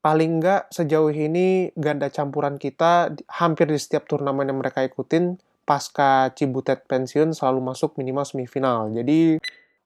paling 0.00 0.40
nggak 0.40 0.72
sejauh 0.72 1.12
ini 1.12 1.72
ganda 1.76 2.08
campuran 2.08 2.56
kita 2.56 3.12
hampir 3.28 3.68
di 3.68 3.76
setiap 3.76 4.08
turnamen 4.08 4.48
yang 4.48 4.58
mereka 4.60 4.80
ikutin 4.80 5.36
pasca 5.68 6.32
Cibutet 6.32 6.88
pensiun 6.88 7.36
selalu 7.36 7.60
masuk 7.72 7.94
minimal 8.00 8.24
semifinal. 8.24 8.88
Jadi 8.90 9.38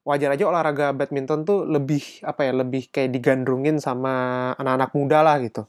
wajar 0.07 0.33
aja 0.33 0.47
olahraga 0.47 0.95
badminton 0.95 1.43
tuh 1.43 1.67
lebih 1.67 2.23
apa 2.23 2.47
ya 2.47 2.53
lebih 2.55 2.89
kayak 2.89 3.11
digandrungin 3.11 3.77
sama 3.83 4.49
anak-anak 4.55 4.91
muda 4.95 5.19
lah 5.21 5.37
gitu. 5.43 5.67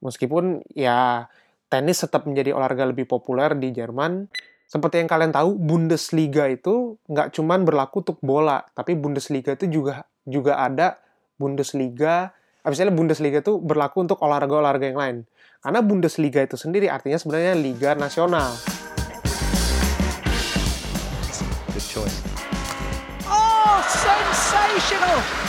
Meskipun 0.00 0.64
ya 0.72 1.28
tenis 1.68 2.00
tetap 2.00 2.24
menjadi 2.24 2.56
olahraga 2.56 2.88
lebih 2.88 3.04
populer 3.04 3.52
di 3.54 3.70
Jerman. 3.70 4.26
Seperti 4.68 5.00
yang 5.00 5.08
kalian 5.08 5.32
tahu, 5.32 5.56
Bundesliga 5.56 6.44
itu 6.44 7.00
nggak 7.08 7.32
cuman 7.32 7.64
berlaku 7.64 8.04
untuk 8.04 8.20
bola, 8.20 8.60
tapi 8.76 8.92
Bundesliga 8.92 9.56
itu 9.56 9.64
juga 9.80 10.04
juga 10.28 10.60
ada 10.60 11.00
Bundesliga 11.40 12.36
misalnya 12.70 12.94
Bundesliga 12.94 13.40
itu 13.40 13.56
berlaku 13.58 14.04
untuk 14.04 14.20
olahraga-olahraga 14.20 14.86
yang 14.92 15.00
lain. 15.00 15.16
Karena 15.58 15.80
Bundesliga 15.82 16.44
itu 16.44 16.54
sendiri 16.54 16.86
artinya 16.86 17.18
sebenarnya 17.18 17.56
liga 17.58 17.96
nasional. 17.96 18.54
Good 21.74 21.86
choice. 21.88 22.18
Oh, 23.26 23.80
sensational! 23.88 25.47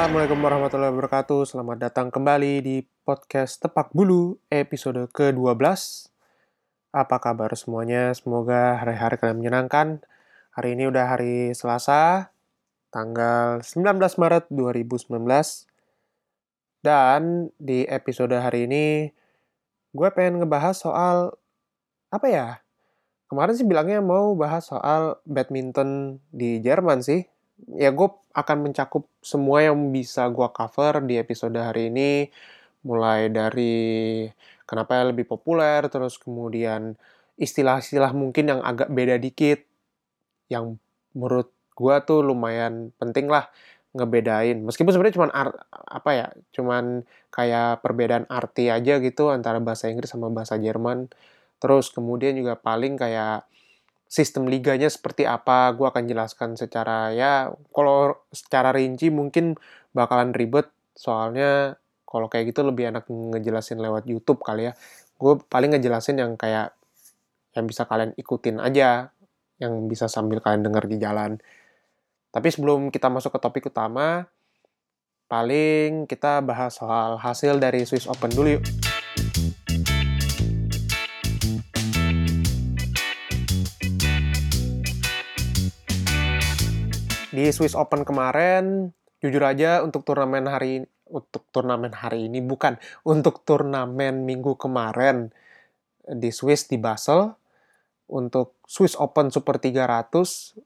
Assalamualaikum 0.00 0.40
warahmatullahi 0.40 0.96
wabarakatuh. 0.96 1.44
Selamat 1.44 1.76
datang 1.76 2.08
kembali 2.08 2.64
di 2.64 2.80
podcast 3.04 3.60
Tepak 3.60 3.92
Bulu 3.92 4.40
episode 4.48 5.04
ke-12. 5.12 5.60
Apa 6.88 7.20
kabar 7.20 7.52
semuanya? 7.52 8.08
Semoga 8.16 8.80
hari-hari 8.80 9.20
kalian 9.20 9.44
menyenangkan. 9.44 10.00
Hari 10.56 10.72
ini 10.72 10.88
udah 10.88 11.04
hari 11.04 11.52
Selasa, 11.52 12.32
tanggal 12.88 13.60
19 13.60 14.00
Maret 14.00 14.48
2019. 14.48 15.68
Dan 16.80 17.52
di 17.60 17.84
episode 17.84 18.40
hari 18.40 18.72
ini 18.72 19.12
gue 19.92 20.08
pengen 20.16 20.40
ngebahas 20.40 20.80
soal 20.80 21.36
apa 22.08 22.24
ya? 22.24 22.64
Kemarin 23.28 23.52
sih 23.52 23.68
bilangnya 23.68 24.00
mau 24.00 24.32
bahas 24.32 24.64
soal 24.64 25.20
badminton 25.28 26.24
di 26.32 26.56
Jerman 26.64 27.04
sih. 27.04 27.28
Ya 27.76 27.90
gue 27.92 28.08
akan 28.32 28.58
mencakup 28.70 29.04
semua 29.20 29.64
yang 29.64 29.76
bisa 29.92 30.26
gue 30.30 30.48
cover 30.54 31.04
di 31.04 31.20
episode 31.20 31.56
hari 31.58 31.92
ini. 31.92 32.30
Mulai 32.86 33.28
dari 33.28 34.24
kenapa 34.64 35.04
lebih 35.04 35.28
populer 35.28 35.84
terus 35.92 36.16
kemudian 36.16 36.96
istilah-istilah 37.40 38.12
mungkin 38.16 38.52
yang 38.52 38.60
agak 38.64 38.88
beda 38.92 39.16
dikit 39.20 39.64
yang 40.52 40.76
menurut 41.16 41.50
gue 41.76 41.94
tuh 42.04 42.20
lumayan 42.24 42.92
penting 43.00 43.26
lah 43.28 43.48
ngebedain. 43.96 44.62
Meskipun 44.62 44.92
sebenarnya 44.94 45.16
cuman 45.18 45.30
apa 45.70 46.10
ya 46.14 46.26
cuman 46.54 47.02
kayak 47.34 47.82
perbedaan 47.82 48.26
arti 48.30 48.70
aja 48.70 49.02
gitu 49.02 49.34
antara 49.34 49.58
bahasa 49.58 49.90
Inggris 49.90 50.10
sama 50.12 50.30
bahasa 50.30 50.56
Jerman. 50.60 51.10
Terus 51.60 51.92
kemudian 51.92 52.36
juga 52.38 52.56
paling 52.56 52.96
kayak 52.96 53.44
sistem 54.10 54.50
liganya 54.50 54.90
seperti 54.90 55.22
apa 55.22 55.70
gue 55.78 55.86
akan 55.86 56.10
jelaskan 56.10 56.58
secara 56.58 57.14
ya 57.14 57.54
kalau 57.70 58.18
secara 58.34 58.74
rinci 58.74 59.06
mungkin 59.14 59.54
bakalan 59.94 60.34
ribet. 60.34 60.66
Soalnya 60.98 61.78
kalau 62.02 62.26
kayak 62.26 62.50
gitu 62.50 62.66
lebih 62.66 62.90
enak 62.90 63.06
ngejelasin 63.06 63.78
lewat 63.78 64.10
YouTube 64.10 64.42
kali 64.42 64.68
ya. 64.68 64.72
Gue 65.14 65.38
paling 65.38 65.78
ngejelasin 65.78 66.18
yang 66.18 66.34
kayak 66.34 66.74
yang 67.54 67.70
bisa 67.70 67.86
kalian 67.86 68.10
ikutin 68.18 68.58
aja 68.58 69.14
yang 69.62 69.86
bisa 69.86 70.10
sambil 70.10 70.42
kalian 70.42 70.66
denger 70.66 70.90
di 70.90 70.98
jalan. 70.98 71.38
Tapi 72.34 72.48
sebelum 72.50 72.90
kita 72.90 73.06
masuk 73.06 73.38
ke 73.38 73.38
topik 73.38 73.70
utama 73.70 74.26
paling 75.30 76.10
kita 76.10 76.42
bahas 76.42 76.74
soal 76.74 77.14
hasil 77.14 77.62
dari 77.62 77.86
Swiss 77.86 78.10
Open 78.10 78.34
dulu 78.34 78.58
yuk 78.58 78.89
di 87.30 87.50
Swiss 87.54 87.78
Open 87.78 88.02
kemarin 88.02 88.90
jujur 89.22 89.42
aja 89.46 89.82
untuk 89.86 90.02
turnamen 90.02 90.50
hari 90.50 90.82
untuk 91.10 91.46
turnamen 91.50 91.90
hari 91.90 92.30
ini 92.30 92.38
bukan 92.42 92.78
untuk 93.02 93.42
turnamen 93.42 94.22
minggu 94.26 94.54
kemarin 94.58 95.34
di 96.06 96.30
Swiss 96.30 96.66
di 96.66 96.78
Basel. 96.78 97.34
Untuk 98.10 98.58
Swiss 98.66 98.98
Open 98.98 99.30
Super 99.30 99.62
300 99.62 100.10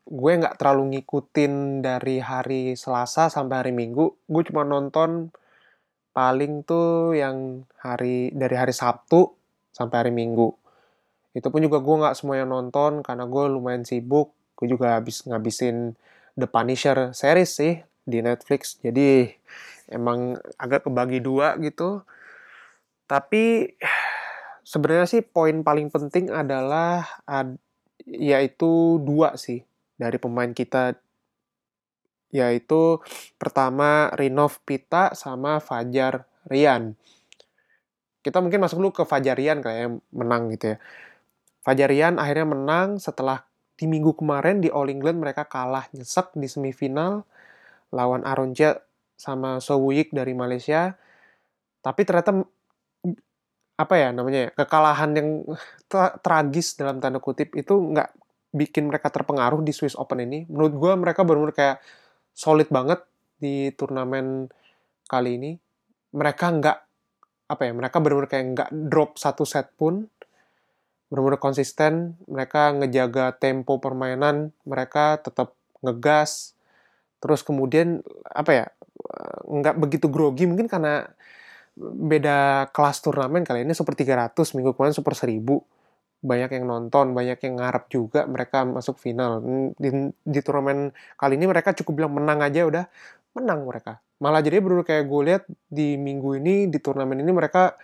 gue 0.08 0.32
nggak 0.32 0.56
terlalu 0.56 0.96
ngikutin 0.96 1.84
dari 1.84 2.16
hari 2.16 2.72
Selasa 2.72 3.28
sampai 3.28 3.60
hari 3.60 3.72
Minggu. 3.76 4.16
Gue 4.24 4.42
cuma 4.48 4.64
nonton 4.64 5.28
paling 6.16 6.64
tuh 6.64 7.12
yang 7.12 7.68
hari 7.76 8.32
dari 8.32 8.56
hari 8.56 8.72
Sabtu 8.72 9.28
sampai 9.76 10.08
hari 10.08 10.12
Minggu. 10.16 10.56
Itu 11.36 11.52
pun 11.52 11.60
juga 11.60 11.84
gue 11.84 11.96
nggak 12.00 12.16
semuanya 12.16 12.48
nonton 12.48 13.04
karena 13.04 13.28
gue 13.28 13.44
lumayan 13.52 13.84
sibuk. 13.84 14.32
Gue 14.56 14.64
juga 14.64 14.96
habis 14.96 15.20
ngabisin 15.28 16.00
The 16.34 16.50
Punisher 16.50 17.14
series 17.14 17.50
sih 17.54 17.74
di 18.04 18.18
Netflix. 18.20 18.78
Jadi 18.82 19.30
emang 19.90 20.36
agak 20.58 20.86
kebagi 20.86 21.22
dua 21.22 21.56
gitu. 21.62 22.02
Tapi 23.06 23.74
sebenarnya 24.64 25.06
sih 25.06 25.22
poin 25.22 25.60
paling 25.60 25.92
penting 25.92 26.32
adalah 26.32 27.04
ad, 27.28 27.56
yaitu 28.08 28.98
dua 29.04 29.36
sih 29.36 29.62
dari 29.94 30.18
pemain 30.18 30.50
kita 30.50 30.98
yaitu 32.34 32.98
pertama 33.38 34.10
Rinov 34.18 34.58
Pita 34.66 35.14
sama 35.14 35.62
Fajar 35.62 36.26
Rian. 36.50 36.98
Kita 38.26 38.42
mungkin 38.42 38.58
masuk 38.58 38.82
dulu 38.82 38.90
ke 38.90 39.02
Fajar 39.06 39.38
Rian 39.38 39.62
kayak 39.62 40.02
menang 40.10 40.50
gitu 40.50 40.74
ya. 40.74 40.76
Fajar 41.62 41.86
Rian 41.94 42.18
akhirnya 42.18 42.50
menang 42.50 42.98
setelah 42.98 43.46
di 43.74 43.90
minggu 43.90 44.14
kemarin 44.14 44.62
di 44.62 44.70
All 44.70 44.90
England 44.90 45.18
mereka 45.18 45.46
kalah 45.50 45.90
nyesek 45.90 46.34
di 46.38 46.46
semifinal 46.46 47.26
lawan 47.90 48.22
Aronja 48.22 48.82
sama 49.14 49.58
Sowuyik 49.58 50.14
dari 50.14 50.34
Malaysia. 50.34 50.94
Tapi 51.82 52.00
ternyata 52.06 52.42
apa 53.74 53.94
ya 53.98 54.14
namanya 54.14 54.48
ya, 54.48 54.50
kekalahan 54.54 55.10
yang 55.18 55.28
tra 55.90 56.14
tragis 56.22 56.78
dalam 56.78 57.02
tanda 57.02 57.18
kutip 57.18 57.54
itu 57.58 57.74
nggak 57.74 58.14
bikin 58.54 58.86
mereka 58.86 59.10
terpengaruh 59.10 59.62
di 59.66 59.74
Swiss 59.74 59.98
Open 59.98 60.22
ini. 60.22 60.46
Menurut 60.46 60.74
gue 60.78 60.92
mereka 60.94 61.26
benar-benar 61.26 61.54
kayak 61.54 61.78
solid 62.30 62.70
banget 62.70 63.02
di 63.42 63.74
turnamen 63.74 64.46
kali 65.10 65.38
ini. 65.38 65.52
Mereka 66.14 66.46
nggak 66.62 66.78
apa 67.44 67.62
ya 67.68 67.72
mereka 67.76 68.00
benar-benar 68.00 68.30
kayak 68.30 68.46
nggak 68.56 68.70
drop 68.88 69.20
satu 69.20 69.44
set 69.44 69.74
pun 69.76 70.08
benar-benar 71.14 71.38
konsisten, 71.38 72.18
mereka 72.26 72.74
ngejaga 72.74 73.38
tempo 73.38 73.78
permainan, 73.78 74.50
mereka 74.66 75.22
tetap 75.22 75.54
ngegas, 75.86 76.58
terus 77.22 77.46
kemudian 77.46 78.02
apa 78.26 78.50
ya 78.50 78.66
nggak 79.46 79.78
begitu 79.78 80.10
grogi 80.10 80.50
mungkin 80.50 80.66
karena 80.66 81.06
beda 81.78 82.70
kelas 82.74 82.98
turnamen 82.98 83.46
kali 83.46 83.62
ini 83.62 83.74
super 83.78 83.94
300 83.94 84.34
minggu 84.58 84.74
kemarin 84.74 84.94
super 84.94 85.14
1000 85.14 85.38
banyak 86.24 86.50
yang 86.56 86.64
nonton 86.64 87.12
banyak 87.12 87.36
yang 87.44 87.54
ngarep 87.60 87.84
juga 87.92 88.24
mereka 88.24 88.64
masuk 88.64 88.96
final. 88.96 89.44
Di, 89.76 90.08
di 90.08 90.40
turnamen 90.40 90.88
kali 91.20 91.36
ini 91.36 91.44
mereka 91.44 91.76
cukup 91.76 91.92
bilang 92.00 92.16
menang 92.16 92.40
aja 92.40 92.64
udah 92.64 92.84
menang 93.36 93.68
mereka. 93.68 94.00
Malah 94.24 94.40
jadi 94.40 94.64
baru 94.64 94.80
kayak 94.80 95.04
gue 95.04 95.20
lihat 95.28 95.44
di 95.68 96.00
minggu 96.00 96.40
ini 96.40 96.72
di 96.72 96.78
turnamen 96.80 97.20
ini 97.20 97.28
mereka 97.28 97.76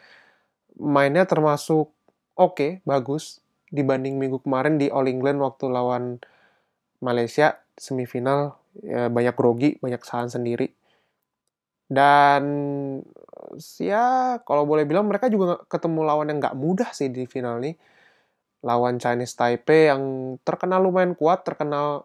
mainnya 0.81 1.29
termasuk 1.29 1.93
oke, 2.37 2.55
okay, 2.55 2.71
bagus 2.87 3.41
dibanding 3.71 4.19
minggu 4.19 4.43
kemarin 4.43 4.77
di 4.77 4.91
All 4.91 5.07
England 5.07 5.39
waktu 5.41 5.71
lawan 5.71 6.19
Malaysia 7.01 7.63
semifinal 7.79 8.61
ya, 8.83 9.09
banyak 9.09 9.35
grogi, 9.39 9.79
banyak 9.81 10.01
kesalahan 10.03 10.31
sendiri. 10.31 10.75
Dan 11.91 12.43
ya 13.83 14.39
kalau 14.47 14.63
boleh 14.63 14.87
bilang 14.87 15.11
mereka 15.11 15.27
juga 15.27 15.59
ketemu 15.67 16.07
lawan 16.07 16.31
yang 16.31 16.39
nggak 16.39 16.59
mudah 16.59 16.91
sih 16.95 17.11
di 17.11 17.27
final 17.27 17.59
ini. 17.63 17.75
lawan 18.61 19.01
Chinese 19.01 19.33
Taipei 19.41 19.89
yang 19.89 20.37
terkenal 20.45 20.85
lumayan 20.85 21.17
kuat, 21.17 21.49
terkenal 21.49 22.05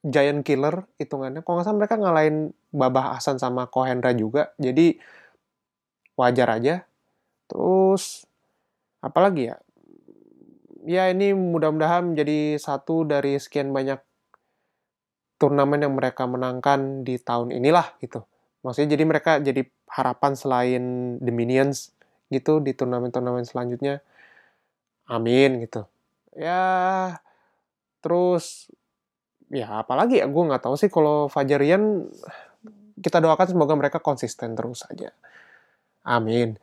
giant 0.00 0.40
killer 0.40 0.88
hitungannya. 0.96 1.44
Kalau 1.44 1.60
nggak 1.60 1.66
salah 1.68 1.76
mereka 1.76 2.00
ngalahin 2.00 2.56
Babah 2.72 3.20
Hasan 3.20 3.36
sama 3.36 3.68
Kohendra 3.68 4.16
juga. 4.16 4.56
Jadi 4.56 4.96
wajar 6.16 6.48
aja. 6.56 6.88
Terus 7.52 8.24
apalagi 9.00 9.52
ya? 9.52 9.56
Ya 10.88 11.12
ini 11.12 11.36
mudah-mudahan 11.36 12.12
menjadi 12.14 12.56
satu 12.56 13.04
dari 13.04 13.36
sekian 13.36 13.68
banyak 13.72 14.00
turnamen 15.40 15.80
yang 15.80 15.96
mereka 15.96 16.28
menangkan 16.28 17.04
di 17.04 17.16
tahun 17.16 17.52
inilah 17.52 17.96
gitu. 18.04 18.24
Maksudnya 18.60 18.96
jadi 18.96 19.04
mereka 19.08 19.32
jadi 19.40 19.64
harapan 19.88 20.32
selain 20.36 20.84
The 21.24 21.32
Minions 21.32 21.96
gitu 22.28 22.60
di 22.60 22.76
turnamen-turnamen 22.76 23.48
selanjutnya. 23.48 24.04
Amin 25.08 25.64
gitu. 25.64 25.88
Ya 26.36 27.18
terus 28.04 28.68
ya 29.50 29.82
apalagi 29.82 30.22
ya 30.22 30.30
gue 30.30 30.42
nggak 30.46 30.62
tahu 30.62 30.76
sih 30.78 30.92
kalau 30.92 31.26
Fajarian 31.26 32.06
kita 33.00 33.18
doakan 33.18 33.48
semoga 33.48 33.74
mereka 33.74 33.98
konsisten 33.98 34.52
terus 34.52 34.84
saja. 34.84 35.10
Amin. 36.04 36.60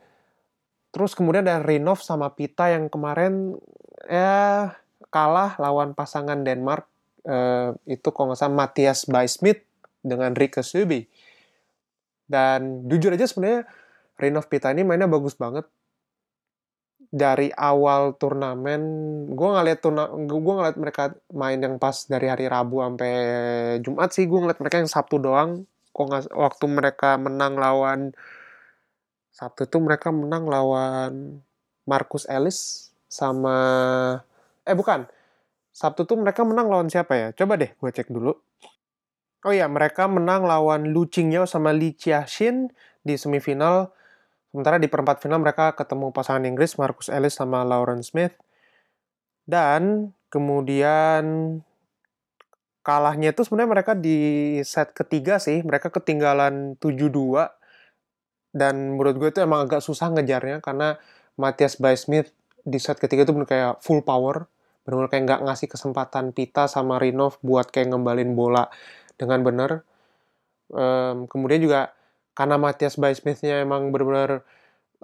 Terus 0.88 1.12
kemudian 1.12 1.44
ada 1.44 1.60
Rinov 1.60 2.00
sama 2.00 2.32
Pita 2.32 2.72
yang 2.72 2.88
kemarin 2.88 3.56
ya 4.08 4.72
kalah 5.12 5.56
lawan 5.60 5.92
pasangan 5.92 6.40
Denmark 6.44 6.84
uh, 7.28 7.76
itu 7.84 8.08
kalau 8.12 8.32
nggak 8.32 8.40
salah 8.40 8.56
Matthias 8.56 9.04
Smith 9.08 9.60
dengan 10.00 10.32
Rike 10.32 10.64
Subi. 10.64 11.04
Dan 12.28 12.84
jujur 12.88 13.12
aja 13.12 13.24
sebenarnya 13.24 13.64
Rinov 14.20 14.48
Pita 14.48 14.72
ini 14.72 14.84
mainnya 14.84 15.08
bagus 15.08 15.36
banget. 15.36 15.64
Dari 17.08 17.48
awal 17.56 18.20
turnamen, 18.20 18.82
gue 19.32 19.48
ngeliat 19.48 19.80
turna, 19.80 20.12
gue 20.12 20.52
ngeliat 20.60 20.76
mereka 20.76 21.16
main 21.32 21.56
yang 21.56 21.80
pas 21.80 22.04
dari 22.04 22.28
hari 22.28 22.44
Rabu 22.44 22.84
sampai 22.84 23.12
Jumat 23.80 24.12
sih, 24.12 24.28
gue 24.28 24.36
ngeliat 24.36 24.60
mereka 24.60 24.76
yang 24.76 24.92
Sabtu 24.92 25.16
doang. 25.16 25.64
Kok 25.96 26.28
waktu 26.36 26.64
mereka 26.68 27.16
menang 27.16 27.56
lawan 27.56 28.12
Sabtu 29.38 29.70
itu 29.70 29.78
mereka 29.78 30.10
menang 30.10 30.50
lawan 30.50 31.38
Marcus 31.86 32.26
Ellis 32.26 32.90
sama 33.06 33.54
eh 34.66 34.74
bukan 34.74 35.06
Sabtu 35.70 36.02
tuh 36.10 36.18
mereka 36.18 36.42
menang 36.42 36.66
lawan 36.66 36.90
siapa 36.90 37.14
ya? 37.14 37.28
Coba 37.30 37.54
deh 37.54 37.70
gue 37.70 37.90
cek 37.94 38.10
dulu. 38.10 38.34
Oh 39.46 39.54
iya, 39.54 39.70
mereka 39.70 40.10
menang 40.10 40.42
lawan 40.42 40.90
Lu 40.90 41.06
Qingyao 41.06 41.46
sama 41.46 41.70
Li 41.70 41.94
Qiaxin 41.94 42.74
di 43.06 43.14
semifinal. 43.14 43.94
Sementara 44.50 44.82
di 44.82 44.90
perempat 44.90 45.22
final 45.22 45.38
mereka 45.38 45.78
ketemu 45.78 46.10
pasangan 46.10 46.42
Inggris 46.42 46.74
Marcus 46.74 47.06
Ellis 47.06 47.38
sama 47.38 47.62
Lauren 47.62 48.02
Smith. 48.02 48.34
Dan 49.46 50.10
kemudian 50.34 51.22
kalahnya 52.82 53.30
itu 53.30 53.46
sebenarnya 53.46 53.70
mereka 53.70 53.92
di 53.94 54.18
set 54.66 54.90
ketiga 54.90 55.38
sih. 55.38 55.62
Mereka 55.62 55.94
ketinggalan 55.94 56.74
7-2. 56.82 57.57
Dan 58.50 58.96
menurut 58.96 59.16
gue 59.20 59.28
itu 59.28 59.40
emang 59.44 59.68
agak 59.68 59.84
susah 59.84 60.12
ngejarnya 60.12 60.64
karena 60.64 60.96
Matthias 61.36 61.78
Smith 61.78 62.32
di 62.64 62.78
set 62.80 62.98
ketiga 62.98 63.24
itu 63.24 63.32
bener 63.32 63.48
kayak 63.48 63.72
full 63.80 64.02
power 64.04 64.48
benar-benar 64.88 65.10
kayak 65.12 65.24
nggak 65.28 65.40
ngasih 65.44 65.68
kesempatan 65.68 66.32
Pita 66.32 66.64
sama 66.64 66.96
Rinov 66.96 67.36
buat 67.44 67.68
kayak 67.68 67.92
ngembalin 67.92 68.32
bola 68.32 68.72
dengan 69.20 69.44
benar. 69.44 69.84
Um, 70.72 71.28
kemudian 71.28 71.60
juga 71.60 71.92
karena 72.32 72.56
Matias 72.56 72.96
Smith-nya 72.96 73.60
emang 73.60 73.92
benar-benar 73.92 74.48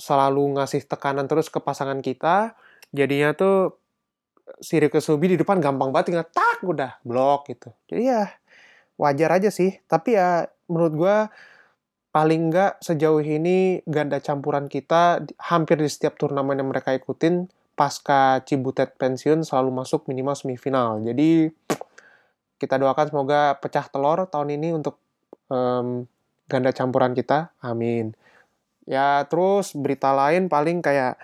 selalu 0.01 0.57
ngasih 0.57 0.89
tekanan 0.89 1.29
terus 1.29 1.53
ke 1.53 1.61
pasangan 1.61 2.01
kita, 2.01 2.57
jadinya 2.97 3.37
tuh 3.37 3.77
si 4.57 4.81
Rike 4.81 5.05
Subi 5.05 5.35
di 5.35 5.37
depan 5.37 5.61
gampang 5.61 5.93
banget 5.93 6.17
tinggal 6.17 6.27
tak 6.33 6.65
udah 6.65 6.97
blok 7.05 7.53
gitu. 7.53 7.69
Jadi 7.85 8.09
ya 8.09 8.25
wajar 8.97 9.37
aja 9.37 9.53
sih, 9.53 9.85
tapi 9.85 10.17
ya 10.17 10.49
menurut 10.65 10.95
gue 10.97 11.17
paling 12.15 12.55
nggak 12.55 12.79
sejauh 12.79 13.19
ini 13.27 13.83
ganda 13.91 14.23
campuran 14.23 14.71
kita 14.71 15.27
hampir 15.51 15.83
di 15.83 15.91
setiap 15.91 16.15
turnamen 16.15 16.63
yang 16.63 16.71
mereka 16.71 16.95
ikutin 16.95 17.51
pasca 17.75 18.39
Cibutet 18.47 18.95
pensiun 18.95 19.43
selalu 19.43 19.83
masuk 19.83 20.07
minimal 20.07 20.39
semifinal. 20.39 21.03
Jadi 21.03 21.51
kita 22.63 22.79
doakan 22.79 23.11
semoga 23.11 23.59
pecah 23.59 23.91
telur 23.91 24.31
tahun 24.31 24.55
ini 24.55 24.79
untuk 24.79 25.03
um, 25.51 26.07
ganda 26.47 26.71
campuran 26.71 27.19
kita. 27.19 27.51
Amin. 27.59 28.15
Ya 28.87 29.27
terus 29.27 29.75
berita 29.75 30.15
lain 30.15 30.47
paling 30.47 30.87
kayak 30.87 31.19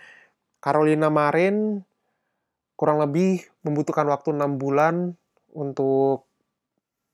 Carolina 0.58 1.06
Marin 1.06 1.86
kurang 2.74 2.98
lebih 2.98 3.46
membutuhkan 3.62 4.10
waktu 4.10 4.34
6 4.34 4.58
bulan 4.58 5.14
untuk 5.54 6.26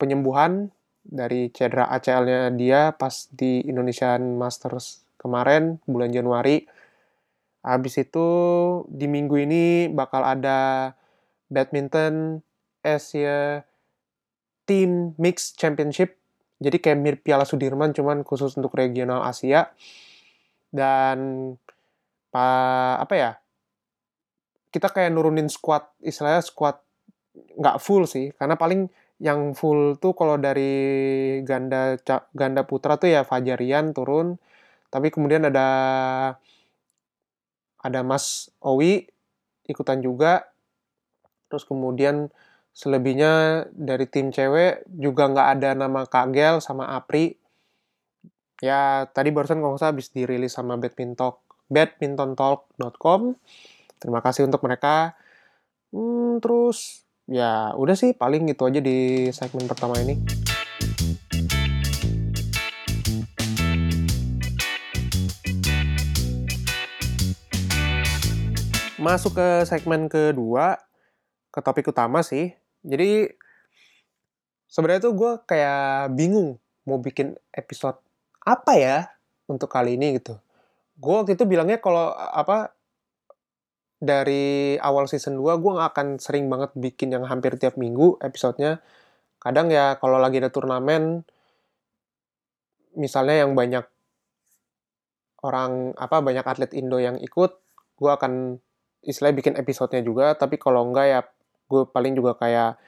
penyembuhan 0.01 0.73
dari 1.07 1.49
cedera 1.55 1.87
ACL-nya 1.95 2.51
dia 2.55 2.91
pas 2.95 3.31
di 3.31 3.63
Indonesian 3.63 4.37
Masters 4.37 5.07
kemarin 5.17 5.79
bulan 5.87 6.11
Januari 6.11 6.67
Habis 7.67 7.99
itu 7.99 8.29
di 8.87 9.11
minggu 9.11 9.43
ini 9.43 9.91
bakal 9.91 10.23
ada 10.23 10.95
badminton 11.51 12.39
Asia 12.79 13.67
Team 14.71 15.19
Mix 15.19 15.51
Championship. 15.59 16.15
Jadi 16.63 16.79
kayak 16.79 16.99
mirip 17.03 17.21
Piala 17.27 17.43
Sudirman 17.43 17.91
cuman 17.91 18.23
khusus 18.23 18.55
untuk 18.55 18.79
regional 18.79 19.27
Asia. 19.27 19.75
Dan 20.71 21.51
pa, 22.31 22.47
apa 23.03 23.15
ya? 23.19 23.31
Kita 24.71 24.87
kayak 24.87 25.11
nurunin 25.11 25.51
squad, 25.51 25.91
istilahnya 25.99 26.47
squad 26.47 26.79
nggak 27.35 27.83
full 27.83 28.07
sih, 28.07 28.31
karena 28.39 28.55
paling 28.55 28.87
yang 29.17 29.57
full 29.57 29.97
tuh 29.97 30.13
kalau 30.13 30.37
dari 30.37 30.73
ganda 31.41 31.97
ganda 32.37 32.63
putra 32.69 33.01
tuh 33.01 33.09
ya 33.09 33.25
Fajarian 33.25 33.97
turun, 33.97 34.37
tapi 34.93 35.09
kemudian 35.09 35.49
ada 35.49 35.69
ada 37.81 38.01
Mas 38.05 38.53
Owi 38.61 39.09
ikutan 39.65 40.05
juga. 40.05 40.53
Terus 41.49 41.65
kemudian 41.65 42.29
selebihnya 42.77 43.65
dari 43.73 44.05
tim 44.05 44.29
cewek 44.35 44.85
juga 44.91 45.33
nggak 45.33 45.49
ada 45.59 45.71
nama 45.73 46.05
Kagel 46.05 46.61
sama 46.61 46.93
Apri. 46.93 47.39
Ya 48.61 49.09
tadi 49.13 49.33
barusan 49.33 49.61
kalau 49.65 49.81
saya 49.81 49.93
habis 49.97 50.13
dirilis 50.13 50.57
sama 50.57 50.77
badminton 50.77 51.37
badmintontalk.com 51.67 53.37
terima 54.01 54.21
kasih 54.21 54.45
untuk 54.45 54.61
mereka. 54.65 55.17
Hmm, 55.95 56.43
terus 56.43 57.06
ya 57.27 57.75
udah 57.75 57.99
sih 57.99 58.15
paling 58.15 58.47
gitu 58.47 58.71
aja 58.71 58.79
di 58.79 59.27
segmen 59.35 59.67
pertama 59.67 59.99
ini 59.99 60.15
masuk 69.07 69.39
ke 69.39 69.49
segmen 69.71 70.11
kedua, 70.11 70.83
ke 71.55 71.63
topik 71.63 71.87
utama 71.95 72.27
sih. 72.27 72.51
Jadi 72.83 73.31
sebenarnya 74.67 75.07
tuh 75.07 75.15
gue 75.15 75.33
kayak 75.47 76.11
bingung 76.19 76.59
mau 76.83 76.99
bikin 76.99 77.39
episode 77.55 78.03
apa 78.43 78.75
ya 78.75 78.99
untuk 79.47 79.71
kali 79.71 79.95
ini 79.95 80.19
gitu. 80.19 80.35
Gue 80.99 81.23
waktu 81.23 81.39
itu 81.39 81.47
bilangnya 81.47 81.79
kalau 81.79 82.11
apa 82.19 82.76
dari 83.97 84.77
awal 84.81 85.09
season 85.09 85.41
2 85.41 85.63
gue 85.63 85.73
gak 85.81 85.91
akan 85.97 86.09
sering 86.21 86.47
banget 86.53 86.71
bikin 86.77 87.13
yang 87.17 87.25
hampir 87.25 87.57
tiap 87.57 87.81
minggu 87.81 88.21
episodenya. 88.21 88.85
Kadang 89.41 89.73
ya 89.73 89.97
kalau 90.01 90.21
lagi 90.21 90.43
ada 90.43 90.53
turnamen, 90.53 91.25
misalnya 92.97 93.47
yang 93.47 93.53
banyak 93.57 93.85
orang 95.45 95.95
apa 95.97 96.17
banyak 96.21 96.45
atlet 96.45 96.73
Indo 96.77 96.99
yang 96.99 97.17
ikut, 97.21 97.53
gue 97.97 98.11
akan 98.11 98.61
istilahnya 99.07 99.37
bikin 99.39 99.55
episodenya 99.57 100.03
juga 100.03 100.35
tapi 100.35 100.59
kalau 100.59 100.83
enggak 100.91 101.07
ya 101.07 101.21
gue 101.71 101.83
paling 101.89 102.19
juga 102.19 102.35
kayak 102.37 102.79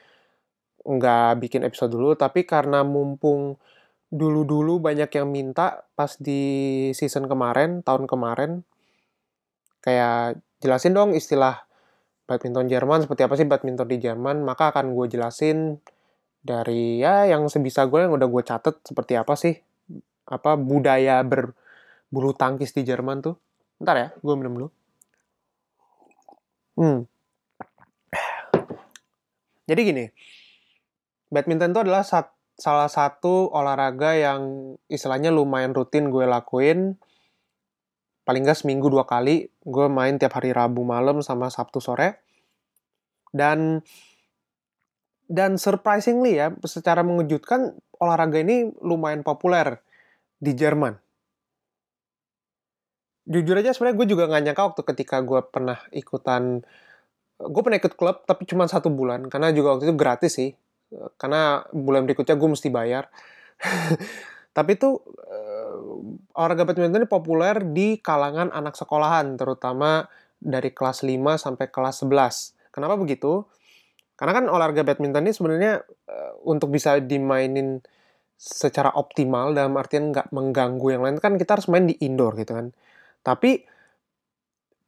nggak 0.83 1.31
bikin 1.43 1.63
episode 1.67 1.91
dulu 1.91 2.15
tapi 2.15 2.43
karena 2.43 2.83
mumpung 2.83 3.59
dulu-dulu 4.09 4.83
banyak 4.83 5.09
yang 5.11 5.27
minta 5.31 5.87
pas 5.95 6.15
di 6.19 6.41
season 6.97 7.29
kemarin 7.29 7.85
tahun 7.85 8.09
kemarin 8.09 8.65
kayak 9.79 10.39
jelasin 10.59 10.95
dong 10.95 11.11
istilah 11.15 11.65
badminton 12.29 12.69
Jerman 12.69 13.03
seperti 13.03 13.25
apa 13.25 13.35
sih 13.39 13.47
badminton 13.47 13.89
di 13.89 13.97
Jerman 13.99 14.45
maka 14.45 14.71
akan 14.71 14.93
gue 14.93 15.05
jelasin 15.09 15.79
dari 16.39 17.03
ya 17.03 17.27
yang 17.27 17.47
sebisa 17.51 17.87
gue 17.89 18.05
yang 18.05 18.15
udah 18.15 18.27
gue 18.29 18.43
catet 18.45 18.75
seperti 18.85 19.19
apa 19.19 19.33
sih 19.35 19.57
apa 20.29 20.55
budaya 20.55 21.19
berbulu 21.25 22.31
tangkis 22.37 22.71
di 22.71 22.85
Jerman 22.85 23.25
tuh 23.25 23.35
ntar 23.81 23.95
ya 23.97 24.07
gue 24.19 24.35
minum 24.37 24.53
dulu 24.55 24.69
Hmm. 26.79 27.03
Jadi 29.67 29.81
gini, 29.83 30.05
badminton 31.27 31.75
itu 31.75 31.83
adalah 31.83 32.07
sat, 32.07 32.31
salah 32.55 32.87
satu 32.87 33.51
olahraga 33.51 34.15
yang 34.15 34.73
istilahnya 34.87 35.27
lumayan 35.27 35.75
rutin 35.75 36.07
gue 36.07 36.23
lakuin. 36.23 36.95
Paling 38.29 38.45
nggak 38.45 38.61
seminggu 38.61 38.93
dua 38.93 39.09
kali, 39.09 39.49
gue 39.49 39.87
main 39.89 40.13
tiap 40.21 40.37
hari 40.37 40.53
Rabu 40.53 40.85
malam 40.85 41.25
sama 41.25 41.49
Sabtu 41.49 41.81
sore. 41.81 42.21
Dan 43.33 43.81
dan 45.25 45.57
surprisingly 45.57 46.37
ya, 46.37 46.53
secara 46.61 47.01
mengejutkan 47.01 47.73
olahraga 47.97 48.37
ini 48.37 48.69
lumayan 48.85 49.25
populer 49.25 49.81
di 50.37 50.53
Jerman. 50.53 50.93
Jujur 53.25 53.57
aja 53.57 53.73
sebenarnya 53.73 53.97
gue 53.97 54.07
juga 54.13 54.23
nggak 54.29 54.43
nyangka 54.45 54.63
waktu 54.69 54.81
ketika 54.93 55.25
gue 55.25 55.41
pernah 55.49 55.81
ikutan, 55.89 56.61
gue 57.41 57.61
pernah 57.65 57.81
ikut 57.81 57.97
klub 57.97 58.29
tapi 58.29 58.45
cuma 58.45 58.69
satu 58.69 58.93
bulan 58.93 59.25
karena 59.25 59.49
juga 59.57 59.73
waktu 59.73 59.89
itu 59.89 59.97
gratis 59.97 60.37
sih, 60.37 60.53
karena 61.17 61.65
bulan 61.73 62.05
berikutnya 62.05 62.37
gue 62.37 62.49
mesti 62.53 62.69
bayar. 62.69 63.09
tapi 64.57 64.77
itu 64.77 65.01
olahraga 66.33 66.65
badminton 66.65 67.05
ini 67.05 67.09
populer 67.09 67.61
di 67.61 67.99
kalangan 67.99 68.49
anak 68.51 68.75
sekolahan, 68.75 69.35
terutama 69.35 70.07
dari 70.39 70.71
kelas 70.71 71.03
5 71.03 71.35
sampai 71.35 71.67
kelas 71.67 72.03
11. 72.07 72.71
Kenapa 72.71 72.95
begitu? 72.95 73.43
Karena 74.15 74.35
kan 74.35 74.45
olahraga 74.51 74.83
badminton 74.83 75.27
ini 75.27 75.33
sebenarnya 75.35 75.83
uh, 75.83 76.33
untuk 76.47 76.71
bisa 76.75 76.99
dimainin 76.99 77.79
secara 78.39 78.95
optimal 78.95 79.51
dalam 79.51 79.75
artian 79.75 80.15
nggak 80.15 80.31
mengganggu 80.31 80.87
yang 80.95 81.03
lain 81.03 81.19
kan 81.19 81.35
kita 81.35 81.59
harus 81.59 81.67
main 81.67 81.87
di 81.87 81.95
indoor 81.99 82.39
gitu 82.39 82.55
kan. 82.55 82.71
Tapi 83.19 83.63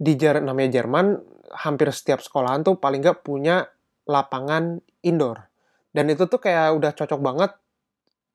di 0.01 0.13
Jer 0.15 0.39
namanya 0.39 0.79
Jerman 0.79 1.19
hampir 1.67 1.91
setiap 1.91 2.23
sekolahan 2.23 2.63
tuh 2.63 2.79
paling 2.79 3.03
nggak 3.03 3.27
punya 3.27 3.67
lapangan 4.07 4.79
indoor. 5.03 5.51
Dan 5.91 6.07
itu 6.07 6.27
tuh 6.31 6.39
kayak 6.39 6.79
udah 6.79 6.91
cocok 6.95 7.19
banget 7.19 7.51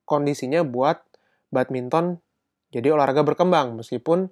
kondisinya 0.05 0.61
buat 0.61 1.01
badminton 1.49 2.21
jadi 2.71 2.93
olahraga 2.93 3.23
berkembang 3.23 3.79
meskipun 3.79 4.27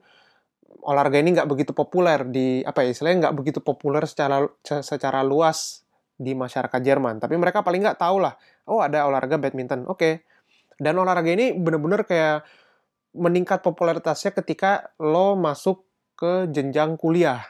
olahraga 0.85 1.17
ini 1.17 1.33
nggak 1.33 1.49
begitu 1.49 1.71
populer 1.71 2.27
di 2.27 2.61
apa 2.61 2.85
ya 2.85 2.93
istilahnya 2.93 3.29
nggak 3.29 3.35
begitu 3.35 3.59
populer 3.63 4.05
secara 4.05 4.45
secara 4.61 5.25
luas 5.25 5.85
di 6.15 6.31
masyarakat 6.31 6.79
Jerman. 6.79 7.19
Tapi 7.19 7.35
mereka 7.35 7.61
paling 7.61 7.83
nggak 7.83 7.99
tahu 7.99 8.23
lah, 8.23 8.33
oh 8.71 8.79
ada 8.79 9.03
olahraga 9.07 9.35
badminton, 9.35 9.83
oke. 9.85 9.99
Okay. 9.99 10.13
Dan 10.75 10.99
olahraga 10.99 11.31
ini 11.31 11.55
bener-bener 11.55 12.03
kayak 12.03 12.43
meningkat 13.15 13.63
popularitasnya 13.63 14.35
ketika 14.35 14.91
lo 14.99 15.39
masuk 15.39 15.87
ke 16.19 16.51
jenjang 16.51 16.99
kuliah. 16.99 17.43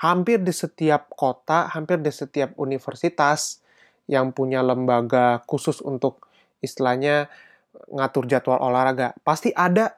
Hampir 0.00 0.40
di 0.44 0.52
setiap 0.52 1.08
kota, 1.12 1.72
hampir 1.72 2.00
di 2.00 2.12
setiap 2.12 2.52
universitas 2.60 3.64
yang 4.08 4.32
punya 4.32 4.60
lembaga 4.60 5.40
khusus 5.48 5.80
untuk 5.80 6.28
istilahnya 6.60 7.28
ngatur 7.92 8.28
jadwal 8.28 8.60
olahraga, 8.60 9.16
pasti 9.24 9.52
ada 9.52 9.96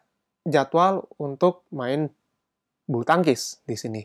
jadwal 0.48 1.04
untuk 1.20 1.68
main 1.70 2.08
bulu 2.88 3.04
tangkis 3.04 3.60
di 3.68 3.76
sini. 3.76 4.02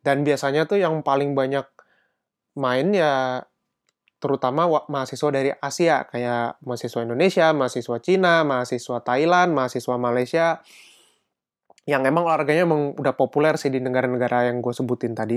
Dan 0.00 0.22
biasanya 0.22 0.64
tuh 0.70 0.78
yang 0.78 1.02
paling 1.02 1.34
banyak 1.34 1.66
main 2.54 2.94
ya 2.94 3.42
terutama 4.22 4.64
mahasiswa 4.88 5.28
dari 5.28 5.52
Asia 5.52 6.08
kayak 6.08 6.62
mahasiswa 6.64 7.04
Indonesia, 7.04 7.52
mahasiswa 7.52 7.98
Cina, 8.00 8.40
mahasiswa 8.46 9.04
Thailand, 9.04 9.52
mahasiswa 9.52 9.96
Malaysia 10.00 10.64
yang 11.84 12.00
emang 12.08 12.24
olahraganya 12.24 12.64
emang 12.64 12.96
udah 12.96 13.12
populer 13.12 13.60
sih 13.60 13.68
di 13.68 13.76
negara-negara 13.84 14.48
yang 14.48 14.64
gue 14.64 14.72
sebutin 14.72 15.12
tadi. 15.12 15.36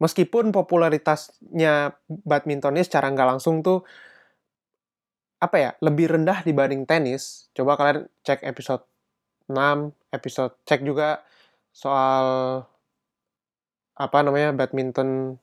Meskipun 0.00 0.52
popularitasnya 0.52 1.96
badmintonnya 2.08 2.84
secara 2.84 3.08
nggak 3.12 3.28
langsung 3.36 3.64
tuh 3.64 3.84
apa 5.40 5.56
ya 5.56 5.70
lebih 5.80 6.12
rendah 6.12 6.44
dibanding 6.44 6.84
tenis. 6.84 7.48
Coba 7.56 7.80
kalian 7.80 8.06
cek 8.22 8.44
episode 8.44 8.84
6, 9.48 9.56
episode 10.12 10.52
cek 10.68 10.84
juga 10.84 11.24
soal 11.72 12.60
apa 13.96 14.18
namanya 14.20 14.52
badminton 14.52 15.40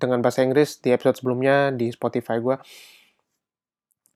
dengan 0.00 0.24
bahasa 0.24 0.46
Inggris 0.46 0.80
di 0.80 0.94
episode 0.94 1.20
sebelumnya 1.20 1.74
di 1.74 1.90
Spotify 1.92 2.40
gue. 2.40 2.56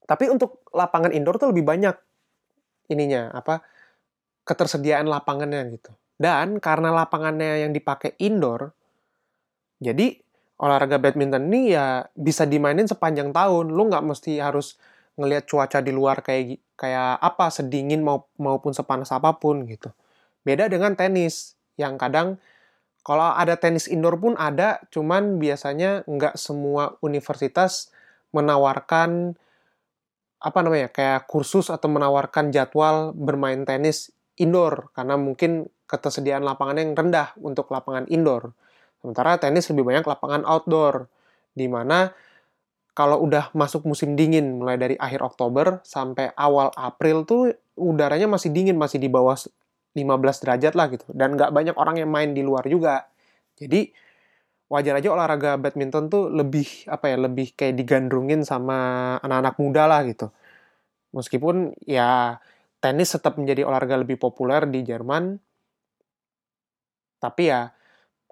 Tapi 0.05 0.25
untuk 0.31 0.65
lapangan 0.73 1.13
indoor 1.13 1.37
tuh 1.37 1.53
lebih 1.53 1.65
banyak 1.67 1.95
ininya 2.89 3.33
apa 3.35 3.61
ketersediaan 4.45 5.05
lapangannya 5.05 5.61
gitu. 5.75 5.91
Dan 6.15 6.63
karena 6.63 6.95
lapangannya 6.95 7.67
yang 7.67 7.71
dipakai 7.75 8.15
indoor, 8.23 8.71
jadi 9.83 10.24
olahraga 10.61 11.01
badminton 11.01 11.51
ini 11.51 11.75
ya 11.75 12.07
bisa 12.15 12.47
dimainin 12.47 12.87
sepanjang 12.87 13.35
tahun. 13.35 13.71
Lu 13.71 13.87
nggak 13.87 14.05
mesti 14.05 14.39
harus 14.39 14.79
ngelihat 15.15 15.47
cuaca 15.47 15.79
di 15.79 15.91
luar 15.95 16.19
kayak 16.19 16.59
kayak 16.75 17.19
apa 17.23 17.47
sedingin 17.51 18.03
maupun 18.39 18.71
sepanas 18.75 19.11
apa 19.15 19.35
pun 19.39 19.63
gitu. 19.67 19.91
Beda 20.43 20.67
dengan 20.67 20.93
tenis 20.93 21.55
yang 21.79 21.95
kadang 21.95 22.39
kalau 23.05 23.37
ada 23.37 23.53
tenis 23.61 23.85
indoor 23.85 24.17
pun 24.17 24.33
ada, 24.33 24.81
cuman 24.89 25.37
biasanya 25.37 26.01
nggak 26.09 26.41
semua 26.41 26.97
universitas 27.05 27.93
menawarkan 28.33 29.37
apa 30.41 30.59
namanya 30.65 30.89
kayak 30.89 31.29
kursus 31.29 31.69
atau 31.69 31.85
menawarkan 31.85 32.49
jadwal 32.49 33.13
bermain 33.13 33.61
tenis 33.61 34.09
indoor 34.41 34.89
karena 34.97 35.21
mungkin 35.21 35.69
ketersediaan 35.85 36.41
lapangan 36.41 36.81
yang 36.81 36.91
rendah 36.97 37.37
untuk 37.37 37.69
lapangan 37.69 38.09
indoor. 38.09 38.57
Sementara 39.05 39.37
tenis 39.37 39.69
lebih 39.69 39.85
banyak 39.85 40.01
lapangan 40.01 40.41
outdoor, 40.49 41.05
di 41.53 41.69
mana 41.69 42.09
kalau 42.97 43.21
udah 43.21 43.53
masuk 43.53 43.85
musim 43.85 44.17
dingin 44.17 44.57
mulai 44.57 44.81
dari 44.81 44.97
akhir 44.97 45.21
Oktober 45.21 45.85
sampai 45.85 46.33
awal 46.33 46.73
April 46.73 47.21
tuh 47.21 47.53
udaranya 47.77 48.25
masih 48.25 48.49
dingin, 48.49 48.81
masih 48.81 48.97
di 48.97 49.05
bawah 49.05 49.37
15 49.93 50.41
derajat 50.41 50.73
lah 50.73 50.89
gitu. 50.89 51.05
Dan 51.13 51.37
nggak 51.37 51.53
banyak 51.53 51.77
orang 51.77 52.01
yang 52.01 52.09
main 52.09 52.33
di 52.33 52.41
luar 52.41 52.65
juga. 52.65 53.05
Jadi 53.61 53.93
wajar 54.73 54.97
aja 54.97 55.13
olahraga 55.13 55.61
badminton 55.61 56.09
tuh 56.09 56.33
lebih 56.33 56.89
apa 56.89 57.13
ya 57.13 57.21
lebih 57.21 57.53
kayak 57.53 57.77
digandrungin 57.77 58.41
sama 58.41 59.13
anak-anak 59.21 59.55
muda 59.61 59.85
lah 59.85 60.01
gitu. 60.09 60.33
Meskipun 61.13 61.77
ya 61.85 62.41
tenis 62.81 63.13
tetap 63.13 63.37
menjadi 63.37 63.69
olahraga 63.69 64.01
lebih 64.01 64.17
populer 64.17 64.65
di 64.65 64.81
Jerman, 64.81 65.37
tapi 67.21 67.53
ya 67.53 67.74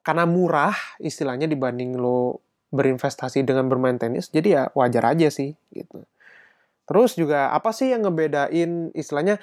karena 0.03 0.27
murah 0.27 0.75
istilahnya 0.99 1.47
dibanding 1.47 1.95
lo 1.95 2.43
berinvestasi 2.73 3.45
dengan 3.47 3.69
bermain 3.71 3.95
tenis, 3.95 4.29
jadi 4.33 4.47
ya 4.49 4.63
wajar 4.75 5.15
aja 5.15 5.29
sih 5.31 5.55
gitu. 5.71 6.03
Terus 6.83 7.15
juga 7.15 7.55
apa 7.55 7.71
sih 7.71 7.95
yang 7.95 8.03
ngebedain 8.03 8.91
istilahnya 8.91 9.39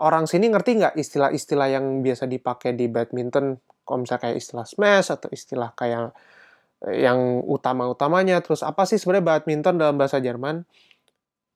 orang 0.00 0.28
sini 0.28 0.52
ngerti 0.52 0.76
nggak 0.80 0.94
istilah-istilah 0.96 1.68
yang 1.72 2.04
biasa 2.04 2.28
dipakai 2.28 2.76
di 2.76 2.88
badminton? 2.88 3.56
Kalau 3.86 3.98
misalnya 4.02 4.22
kayak 4.28 4.36
istilah 4.42 4.66
smash 4.66 5.08
atau 5.14 5.28
istilah 5.32 5.70
kayak 5.72 6.12
eh, 6.84 7.06
yang 7.06 7.40
utama-utamanya. 7.46 8.42
Terus 8.44 8.60
apa 8.66 8.84
sih 8.84 9.00
sebenarnya 9.00 9.40
badminton 9.40 9.80
dalam 9.80 9.96
bahasa 9.96 10.20
Jerman? 10.20 10.66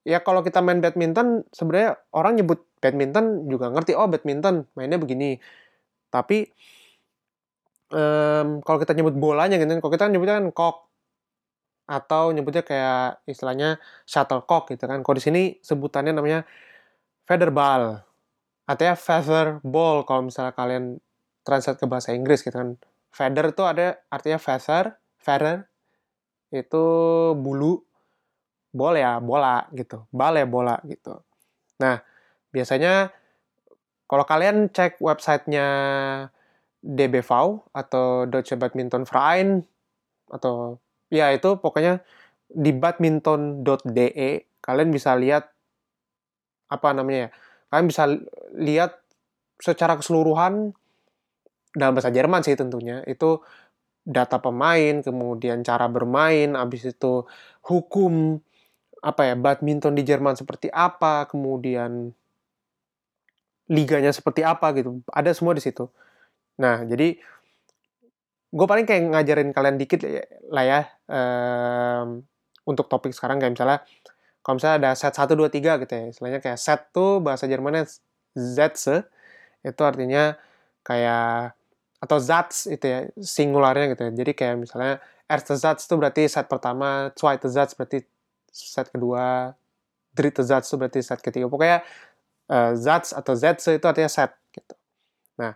Ya 0.01 0.25
kalau 0.25 0.41
kita 0.41 0.65
main 0.65 0.81
badminton, 0.81 1.45
sebenarnya 1.53 2.01
orang 2.17 2.41
nyebut 2.41 2.65
badminton 2.81 3.45
juga 3.45 3.69
ngerti, 3.69 3.93
oh 3.93 4.09
badminton 4.09 4.65
mainnya 4.73 4.97
begini. 4.97 5.37
Tapi 6.09 6.49
um, 7.91 8.47
kalau 8.63 8.77
kita 8.79 8.95
nyebut 8.95 9.15
bolanya 9.15 9.59
gitu, 9.59 9.67
kalau 9.83 9.93
kita 9.93 10.07
nyebutnya 10.09 10.39
kan 10.39 10.47
kok 10.51 10.75
atau 11.91 12.31
nyebutnya 12.31 12.63
kayak 12.63 13.19
istilahnya 13.27 13.77
shuttlecock 14.07 14.71
gitu 14.71 14.87
kan. 14.87 15.03
Kalau 15.03 15.15
di 15.19 15.23
sini 15.23 15.41
sebutannya 15.59 16.15
namanya 16.15 16.47
featherball. 17.27 17.99
Artinya 18.63 18.95
feather 18.95 19.59
ball 19.59 20.07
kalau 20.07 20.31
misalnya 20.31 20.55
kalian 20.55 21.03
translate 21.43 21.83
ke 21.83 21.85
bahasa 21.91 22.15
Inggris 22.15 22.47
gitu 22.47 22.55
kan. 22.55 22.79
Feather 23.11 23.51
itu 23.51 23.63
ada 23.67 23.99
artinya 24.07 24.39
feather 24.39 24.95
feather 25.19 25.67
itu 26.55 26.85
bulu 27.35 27.83
ball 28.71 28.95
ya 28.95 29.19
bola 29.19 29.67
gitu. 29.75 30.07
Bal 30.15 30.39
ya 30.39 30.47
bola 30.47 30.79
gitu. 30.87 31.19
Nah 31.83 31.99
biasanya 32.55 33.11
kalau 34.07 34.23
kalian 34.27 34.71
cek 34.71 34.99
websitenya 35.03 35.67
DBV 36.81 37.31
atau 37.77 38.25
Deutsche 38.25 38.57
Badminton 38.57 39.05
Verein 39.05 39.61
atau 40.33 40.81
ya 41.13 41.29
itu 41.29 41.61
pokoknya 41.61 42.01
di 42.51 42.73
badminton.de 42.73 44.31
kalian 44.59 44.89
bisa 44.89 45.15
lihat 45.15 45.53
apa 46.71 46.87
namanya 46.95 47.27
ya? 47.27 47.29
Kalian 47.71 47.87
bisa 47.87 48.03
lihat 48.55 48.91
secara 49.59 49.95
keseluruhan 49.99 50.75
dalam 51.75 51.93
bahasa 51.95 52.11
Jerman 52.11 52.43
sih 52.43 52.55
tentunya. 52.55 53.03
Itu 53.07 53.43
data 54.01 54.41
pemain 54.41 55.05
kemudian 55.05 55.61
cara 55.61 55.85
bermain 55.85 56.57
habis 56.57 56.89
itu 56.89 57.29
hukum 57.61 58.41
apa 59.05 59.21
ya 59.29 59.35
badminton 59.37 59.93
di 59.93 60.01
Jerman 60.01 60.33
seperti 60.33 60.73
apa 60.73 61.29
kemudian 61.29 62.15
liganya 63.69 64.11
seperti 64.11 64.41
apa 64.41 64.73
gitu. 64.75 65.05
Ada 65.11 65.37
semua 65.37 65.53
di 65.53 65.61
situ 65.63 65.87
nah 66.61 66.85
jadi 66.85 67.17
gue 68.51 68.67
paling 68.67 68.85
kayak 68.85 69.01
ngajarin 69.09 69.49
kalian 69.55 69.81
dikit 69.81 70.05
lah 70.53 70.63
ya 70.67 70.81
um, 71.09 72.21
untuk 72.69 72.85
topik 72.91 73.15
sekarang 73.15 73.41
kayak 73.41 73.57
misalnya 73.57 73.79
kalau 74.41 74.57
misalnya 74.57 74.77
ada 74.81 74.91
set 74.97 75.13
1, 75.13 75.37
2, 75.37 75.53
3 75.53 75.81
gitu 75.85 75.93
ya, 75.93 76.03
istilahnya 76.09 76.39
kayak 76.41 76.57
set 76.57 76.89
tuh 76.89 77.21
bahasa 77.21 77.45
Jermannya 77.45 77.85
Sätze, 78.33 79.05
itu 79.61 79.81
artinya 79.85 80.33
kayak, 80.81 81.53
atau 82.01 82.17
Satz 82.17 82.65
itu 82.65 82.85
ya, 82.89 82.99
singularnya 83.21 83.93
gitu 83.93 84.09
ya. 84.09 84.11
Jadi 84.17 84.31
kayak 84.33 84.55
misalnya 84.65 84.97
erste 85.29 85.53
Satz 85.53 85.85
itu 85.85 85.93
berarti 85.93 86.25
set 86.25 86.49
pertama, 86.49 87.13
zweite 87.13 87.45
Satz 87.53 87.77
berarti 87.77 88.01
set 88.49 88.89
kedua, 88.89 89.53
dritte 90.17 90.41
Satz 90.41 90.73
itu 90.73 90.75
berarti 90.81 90.99
set 91.05 91.21
ketiga. 91.21 91.45
Pokoknya 91.45 91.85
uh, 92.49 92.73
atau 92.97 93.33
Sätze 93.37 93.77
itu 93.77 93.85
artinya 93.85 94.09
set 94.09 94.33
gitu. 94.49 94.73
Nah, 95.37 95.53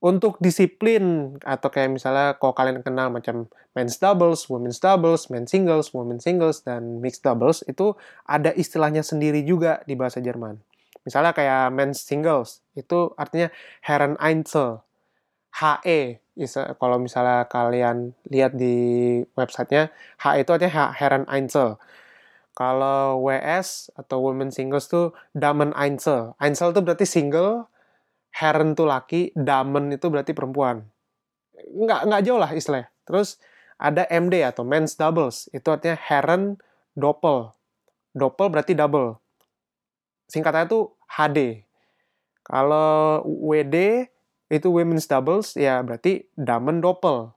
untuk 0.00 0.36
disiplin 0.44 1.36
atau 1.40 1.72
kayak 1.72 1.88
misalnya 1.88 2.36
kalau 2.36 2.52
kalian 2.52 2.84
kenal 2.84 3.08
macam 3.08 3.48
men's 3.72 3.96
doubles, 3.96 4.46
women's 4.52 4.76
doubles, 4.76 5.32
men's 5.32 5.48
singles, 5.48 5.96
women's 5.96 6.24
singles, 6.24 6.60
dan 6.60 7.00
mixed 7.00 7.24
doubles 7.24 7.64
itu 7.64 7.96
ada 8.28 8.52
istilahnya 8.52 9.00
sendiri 9.00 9.40
juga 9.40 9.80
di 9.88 9.96
bahasa 9.96 10.20
Jerman. 10.20 10.60
Misalnya 11.06 11.32
kayak 11.32 11.72
men's 11.72 12.02
singles, 12.02 12.60
itu 12.76 13.14
artinya 13.16 13.48
Herren 13.80 14.18
Einzel. 14.20 14.82
HE, 15.56 16.20
kalau 16.76 17.00
misalnya 17.00 17.48
kalian 17.48 18.12
lihat 18.28 18.52
di 18.52 18.76
websitenya, 19.32 19.88
HE 20.20 20.44
itu 20.44 20.50
artinya 20.52 20.92
Herren 20.92 21.24
Einzel. 21.24 21.80
Kalau 22.52 23.24
WS 23.24 23.92
atau 23.96 24.20
women 24.20 24.52
singles 24.52 24.88
tuh 24.92 25.16
Damen 25.32 25.72
Einzel. 25.72 26.36
Einzel 26.36 26.76
itu 26.76 26.80
berarti 26.84 27.08
single, 27.08 27.68
Herren 28.36 28.76
tuh 28.76 28.84
laki, 28.84 29.32
Damen 29.32 29.88
itu 29.96 30.12
berarti 30.12 30.36
perempuan. 30.36 30.84
Nggak, 31.56 32.00
nggak 32.04 32.22
jauh 32.28 32.36
lah 32.36 32.52
istilahnya. 32.52 32.92
Terus 33.08 33.40
ada 33.80 34.04
MD 34.12 34.44
atau 34.44 34.64
men's 34.64 34.96
doubles. 34.96 35.48
Itu 35.56 35.72
artinya 35.72 35.96
Herren 35.96 36.60
Doppel. 36.92 37.52
Doppel 38.12 38.48
berarti 38.52 38.76
double. 38.76 39.16
Singkatannya 40.28 40.68
tuh 40.68 40.92
HD. 41.08 41.64
Kalau 42.44 43.24
WD 43.24 44.08
itu 44.46 44.68
women's 44.70 45.08
doubles 45.08 45.56
ya 45.56 45.80
berarti 45.80 46.28
Damen 46.36 46.84
Doppel. 46.84 47.32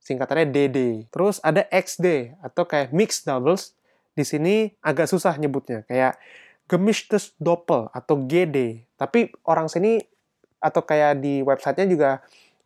Singkatannya 0.00 0.46
DD. 0.48 0.78
Terus 1.12 1.42
ada 1.44 1.66
XD 1.68 2.38
atau 2.40 2.64
kayak 2.64 2.94
mixed 2.94 3.26
doubles. 3.26 3.74
Di 4.10 4.26
sini 4.26 4.74
agak 4.82 5.06
susah 5.06 5.38
nyebutnya 5.38 5.86
kayak 5.86 6.18
gemischtes 6.66 7.34
Doppel 7.38 7.90
atau 7.94 8.26
GD. 8.26 8.86
Tapi 8.98 9.30
orang 9.46 9.70
sini 9.70 10.02
atau 10.60 10.84
kayak 10.84 11.24
di 11.24 11.40
websitenya 11.40 11.88
juga 11.88 12.10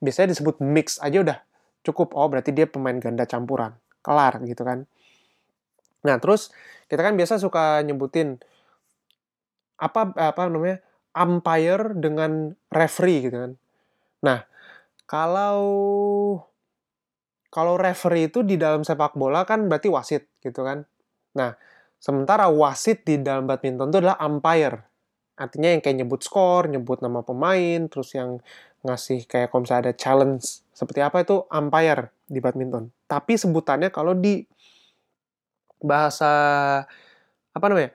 biasanya 0.03 0.35
disebut 0.35 0.61
mix 0.61 1.01
aja 1.01 1.23
udah 1.23 1.39
cukup. 1.87 2.13
Oh 2.19 2.27
berarti 2.29 2.51
dia 2.51 2.67
pemain 2.67 2.99
ganda 2.99 3.25
campuran. 3.25 3.75
Kelar 4.05 4.43
gitu 4.45 4.67
kan. 4.67 4.85
Nah 6.05 6.17
terus 6.21 6.53
kita 6.91 7.01
kan 7.01 7.17
biasa 7.17 7.41
suka 7.41 7.81
nyebutin 7.87 8.37
apa 9.81 10.15
apa 10.15 10.43
namanya 10.47 10.79
umpire 11.15 11.95
dengan 11.95 12.53
referee 12.75 13.31
gitu 13.31 13.37
kan. 13.39 13.53
Nah, 14.27 14.39
kalau 15.07 15.63
kalau 17.55 17.79
referee 17.79 18.27
itu 18.33 18.43
di 18.43 18.59
dalam 18.59 18.83
sepak 18.83 19.15
bola 19.15 19.47
kan 19.47 19.71
berarti 19.71 19.87
wasit 19.87 20.27
gitu 20.43 20.67
kan. 20.67 20.83
Nah, 21.39 21.55
sementara 22.03 22.51
wasit 22.51 23.07
di 23.07 23.23
dalam 23.23 23.47
badminton 23.47 23.95
itu 23.95 23.99
adalah 24.03 24.19
umpire. 24.27 24.83
Artinya 25.35 25.75
yang 25.75 25.83
kayak 25.83 25.99
nyebut 26.05 26.21
skor, 26.23 26.71
nyebut 26.71 27.03
nama 27.03 27.21
pemain, 27.27 27.91
terus 27.91 28.15
yang 28.15 28.39
ngasih 28.87 29.27
kayak 29.27 29.51
kalau 29.51 29.65
misalnya 29.65 29.91
ada 29.91 29.95
challenge 29.97 30.63
seperti 30.71 31.01
apa 31.01 31.25
itu 31.25 31.43
umpire 31.51 32.15
di 32.29 32.39
badminton. 32.39 32.93
Tapi 33.09 33.35
sebutannya 33.35 33.91
kalau 33.91 34.15
di 34.15 34.45
bahasa 35.83 36.33
apa 37.51 37.67
namanya? 37.67 37.91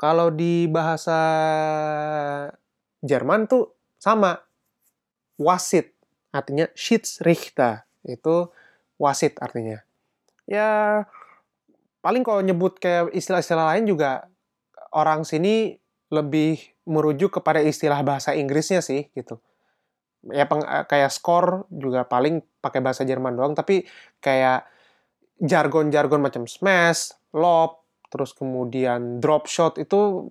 Kalau 0.00 0.34
di 0.34 0.66
bahasa 0.66 1.20
Jerman 3.02 3.46
tuh 3.46 3.70
sama 4.02 4.34
wasit 5.38 5.94
artinya 6.32 6.66
Schiedsrichter 6.72 7.84
itu 8.06 8.48
wasit 8.96 9.36
artinya 9.38 9.82
ya 10.48 11.02
paling 12.02 12.26
kalau 12.26 12.42
nyebut 12.42 12.78
kayak 12.82 13.14
istilah-istilah 13.14 13.76
lain 13.76 13.86
juga 13.86 14.26
orang 14.90 15.22
sini 15.22 15.76
lebih 16.12 16.60
merujuk 16.84 17.40
kepada 17.40 17.64
istilah 17.64 18.04
bahasa 18.04 18.36
Inggrisnya 18.36 18.84
sih 18.84 19.08
gitu 19.16 19.40
ya 20.30 20.46
peng, 20.46 20.62
kayak 20.62 21.10
skor 21.10 21.66
juga 21.66 22.06
paling 22.06 22.44
pakai 22.62 22.78
bahasa 22.78 23.02
Jerman 23.02 23.34
doang 23.34 23.58
tapi 23.58 23.82
kayak 24.22 24.70
jargon-jargon 25.42 26.22
macam 26.22 26.46
smash, 26.46 27.18
lob, 27.34 27.82
terus 28.06 28.30
kemudian 28.30 29.18
drop 29.18 29.50
shot 29.50 29.74
itu 29.82 30.30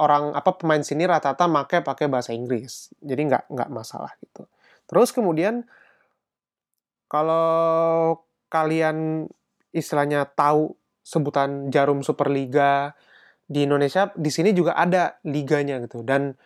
orang 0.00 0.32
apa 0.32 0.56
pemain 0.56 0.80
sini 0.80 1.04
rata-rata 1.04 1.44
make 1.44 1.84
pakai 1.84 2.08
bahasa 2.08 2.32
Inggris. 2.32 2.88
Jadi 3.04 3.28
nggak 3.28 3.52
nggak 3.52 3.68
masalah 3.68 4.16
gitu. 4.24 4.48
Terus 4.88 5.12
kemudian 5.12 5.68
kalau 7.04 8.16
kalian 8.48 9.28
istilahnya 9.76 10.24
tahu 10.24 10.72
sebutan 11.04 11.68
Jarum 11.68 12.00
Superliga 12.00 12.96
di 13.50 13.66
Indonesia, 13.66 14.14
di 14.14 14.30
sini 14.30 14.54
juga 14.54 14.78
ada 14.78 15.18
liganya 15.26 15.82
gitu. 15.82 16.06
Dan 16.06 16.38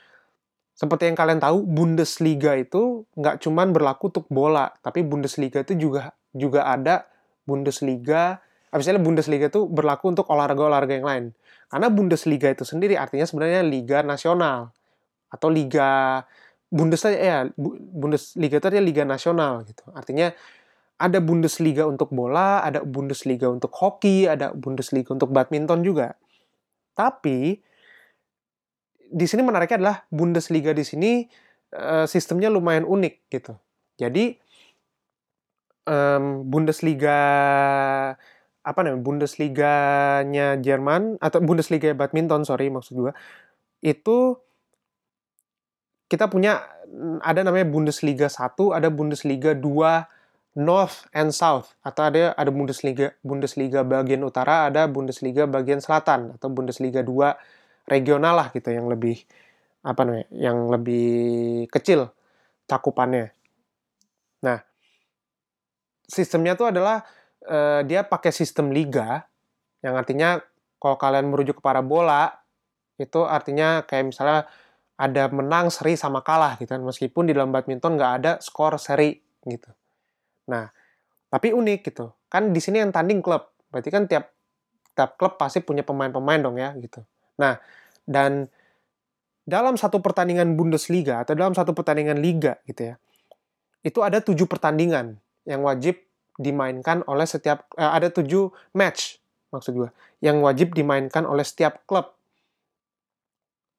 seperti 0.72 1.12
yang 1.12 1.18
kalian 1.20 1.38
tahu, 1.38 1.60
Bundesliga 1.68 2.56
itu 2.56 3.04
nggak 3.12 3.44
cuman 3.44 3.76
berlaku 3.76 4.08
untuk 4.08 4.26
bola, 4.32 4.72
tapi 4.80 5.04
Bundesliga 5.04 5.60
itu 5.60 5.76
juga 5.76 6.16
juga 6.32 6.64
ada 6.64 7.04
Bundesliga, 7.44 8.40
misalnya 8.72 9.04
Bundesliga 9.04 9.52
itu 9.52 9.68
berlaku 9.68 10.16
untuk 10.16 10.26
olahraga-olahraga 10.32 10.96
yang 10.96 11.06
lain. 11.06 11.24
Karena 11.68 11.92
Bundesliga 11.92 12.48
itu 12.48 12.64
sendiri 12.64 12.96
artinya 12.96 13.28
sebenarnya 13.28 13.60
liga 13.62 14.00
nasional 14.00 14.72
atau 15.28 15.48
liga 15.52 16.22
Bundesliga 16.72 17.18
ya 17.20 17.38
Bundesliga 17.94 18.58
itu 18.58 18.66
artinya 18.66 18.86
liga 18.88 19.04
nasional 19.04 19.62
gitu. 19.68 19.84
Artinya 19.92 20.32
ada 20.98 21.18
Bundesliga 21.20 21.84
untuk 21.84 22.10
bola, 22.10 22.64
ada 22.64 22.80
Bundesliga 22.82 23.46
untuk 23.52 23.70
hoki, 23.76 24.26
ada 24.26 24.50
Bundesliga 24.56 25.12
untuk 25.12 25.30
badminton 25.30 25.84
juga. 25.84 26.16
Tapi 26.94 27.58
di 29.04 29.26
sini 29.28 29.42
menariknya 29.42 29.78
adalah 29.78 29.96
Bundesliga 30.10 30.74
di 30.74 30.82
sini 30.86 31.12
uh, 31.74 32.06
sistemnya 32.08 32.50
lumayan 32.50 32.86
unik 32.86 33.14
gitu. 33.30 33.54
Jadi 33.98 34.34
um, 35.86 36.46
Bundesliga 36.48 37.18
apa 38.64 38.78
namanya 38.80 39.04
Bundesliga-nya 39.04 40.56
Jerman 40.64 41.20
atau 41.20 41.44
Bundesliga 41.44 41.92
badminton 41.92 42.48
sorry 42.48 42.72
maksud 42.72 42.96
gue 42.96 43.12
itu 43.84 44.40
kita 46.08 46.32
punya 46.32 46.64
ada 47.20 47.40
namanya 47.44 47.66
Bundesliga 47.68 48.30
1, 48.30 48.54
ada 48.72 48.88
Bundesliga 48.88 49.52
2 49.52 49.60
North 50.54 51.10
and 51.10 51.34
South 51.34 51.74
atau 51.82 52.06
ada 52.06 52.30
ada 52.38 52.50
Bundesliga 52.54 53.18
Bundesliga 53.26 53.82
bagian 53.82 54.22
utara, 54.22 54.70
ada 54.70 54.86
Bundesliga 54.86 55.50
bagian 55.50 55.82
selatan 55.82 56.38
atau 56.38 56.46
Bundesliga 56.46 57.02
2 57.02 57.90
regional 57.90 58.38
lah 58.38 58.48
gitu 58.54 58.70
yang 58.70 58.86
lebih 58.86 59.18
apa 59.84 60.00
namanya 60.06 60.26
yang 60.30 60.70
lebih 60.70 61.66
kecil 61.68 62.08
cakupannya. 62.70 63.34
Nah, 64.46 64.62
sistemnya 66.06 66.54
tuh 66.54 66.70
adalah 66.70 67.02
uh, 67.50 67.82
dia 67.82 68.06
pakai 68.06 68.30
sistem 68.30 68.70
liga 68.70 69.26
yang 69.84 69.98
artinya 69.98 70.40
kalau 70.80 70.96
kalian 70.96 71.28
merujuk 71.28 71.60
kepada 71.60 71.84
bola 71.84 72.32
itu 72.96 73.26
artinya 73.26 73.82
kayak 73.84 74.14
misalnya 74.14 74.46
ada 74.94 75.26
menang 75.34 75.68
seri 75.74 75.98
sama 75.98 76.22
kalah 76.22 76.54
gitu 76.62 76.70
kan 76.70 76.82
meskipun 76.86 77.26
di 77.26 77.34
dalam 77.34 77.50
badminton 77.50 77.98
nggak 77.98 78.12
ada 78.22 78.32
skor 78.38 78.78
seri 78.78 79.18
gitu 79.42 79.68
nah 80.50 80.70
tapi 81.32 81.50
unik 81.50 81.80
gitu. 81.90 82.14
Kan 82.30 82.54
di 82.54 82.60
sini 82.62 82.78
yang 82.82 82.94
tanding 82.94 83.18
klub. 83.18 83.50
Berarti 83.70 83.90
kan 83.90 84.06
tiap 84.06 84.30
tiap 84.94 85.18
klub 85.18 85.34
pasti 85.34 85.58
punya 85.58 85.82
pemain-pemain 85.82 86.38
dong 86.38 86.56
ya 86.58 86.70
gitu. 86.78 87.02
Nah 87.42 87.58
dan 88.06 88.46
dalam 89.44 89.76
satu 89.76 90.00
pertandingan 90.00 90.56
Bundesliga 90.56 91.20
atau 91.20 91.36
dalam 91.36 91.52
satu 91.52 91.76
pertandingan 91.76 92.16
liga 92.16 92.56
gitu 92.64 92.92
ya 92.92 92.96
itu 93.84 94.00
ada 94.00 94.24
tujuh 94.24 94.48
pertandingan 94.48 95.20
yang 95.44 95.60
wajib 95.60 96.00
dimainkan 96.40 97.04
oleh 97.04 97.28
setiap 97.28 97.68
eh, 97.76 97.84
ada 97.84 98.08
tujuh 98.08 98.48
match 98.72 99.20
maksud 99.52 99.76
gue 99.76 99.90
yang 100.24 100.40
wajib 100.40 100.72
dimainkan 100.72 101.28
oleh 101.28 101.44
setiap 101.44 101.84
klub 101.84 102.16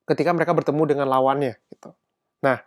ketika 0.05 0.29
mereka 0.31 0.53
bertemu 0.53 0.83
dengan 0.85 1.09
lawannya 1.09 1.57
gitu. 1.73 1.89
Nah, 2.45 2.61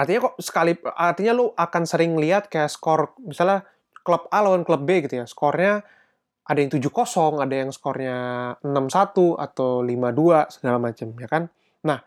artinya 0.00 0.32
kok 0.32 0.34
sekali 0.40 0.72
artinya 0.96 1.32
lu 1.36 1.52
akan 1.52 1.82
sering 1.84 2.16
lihat 2.16 2.48
kayak 2.48 2.72
skor 2.72 3.12
misalnya 3.20 3.68
klub 4.00 4.26
A 4.32 4.40
lawan 4.40 4.64
klub 4.64 4.88
B 4.88 5.04
gitu 5.04 5.20
ya. 5.20 5.26
Skornya 5.28 5.84
ada 6.48 6.58
yang 6.58 6.72
7-0, 6.72 7.38
ada 7.38 7.54
yang 7.54 7.70
skornya 7.70 8.16
6-1 8.64 9.38
atau 9.38 9.84
5-2 9.84 10.50
segala 10.50 10.78
macam 10.80 11.08
ya 11.20 11.28
kan. 11.28 11.42
Nah, 11.86 12.00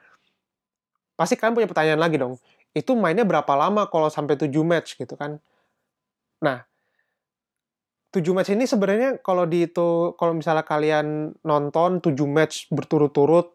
pasti 1.14 1.38
kalian 1.38 1.56
punya 1.56 1.70
pertanyaan 1.70 2.02
lagi 2.02 2.18
dong 2.18 2.42
itu 2.74 2.98
mainnya 2.98 3.24
berapa 3.24 3.54
lama 3.54 3.86
kalau 3.88 4.10
sampai 4.10 4.34
7 4.34 4.50
match 4.66 4.98
gitu 4.98 5.14
kan. 5.14 5.38
Nah, 6.42 6.66
7 8.10 8.34
match 8.34 8.50
ini 8.54 8.66
sebenarnya 8.66 9.22
kalau 9.22 9.46
di 9.46 9.70
itu 9.70 10.18
kalau 10.18 10.34
misalnya 10.34 10.66
kalian 10.66 11.38
nonton 11.46 12.02
7 12.02 12.18
match 12.26 12.74
berturut-turut 12.74 13.53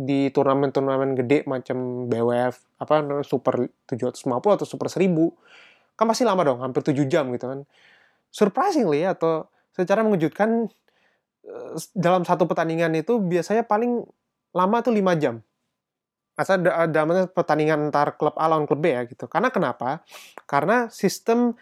di 0.00 0.32
turnamen-turnamen 0.32 1.12
gede 1.12 1.44
macam 1.44 2.08
BWF 2.08 2.80
apa 2.80 3.20
Super 3.20 3.68
750 3.84 4.56
atau 4.56 4.64
Super 4.64 4.88
1000 4.88 5.12
kan 6.00 6.08
pasti 6.08 6.24
lama 6.24 6.40
dong, 6.40 6.64
hampir 6.64 6.80
7 6.80 7.04
jam 7.04 7.28
gitu 7.28 7.44
kan. 7.44 7.60
Surprisingly 8.32 9.04
atau 9.04 9.52
secara 9.76 10.00
mengejutkan 10.00 10.72
eh, 11.44 11.76
dalam 11.92 12.24
satu 12.24 12.48
pertandingan 12.48 12.96
itu 12.96 13.20
biasanya 13.20 13.68
paling 13.68 14.08
lama 14.56 14.76
tuh 14.80 14.96
5 14.96 15.20
jam. 15.20 15.44
Asal 16.40 16.64
dalam 16.64 17.28
pertandingan 17.36 17.92
antar 17.92 18.16
klub 18.16 18.32
A 18.40 18.48
lawan 18.48 18.64
klub 18.64 18.80
B 18.80 18.96
ya 18.96 19.04
gitu. 19.04 19.28
Karena 19.28 19.52
kenapa? 19.52 20.00
Karena 20.48 20.88
sistem 20.88 21.52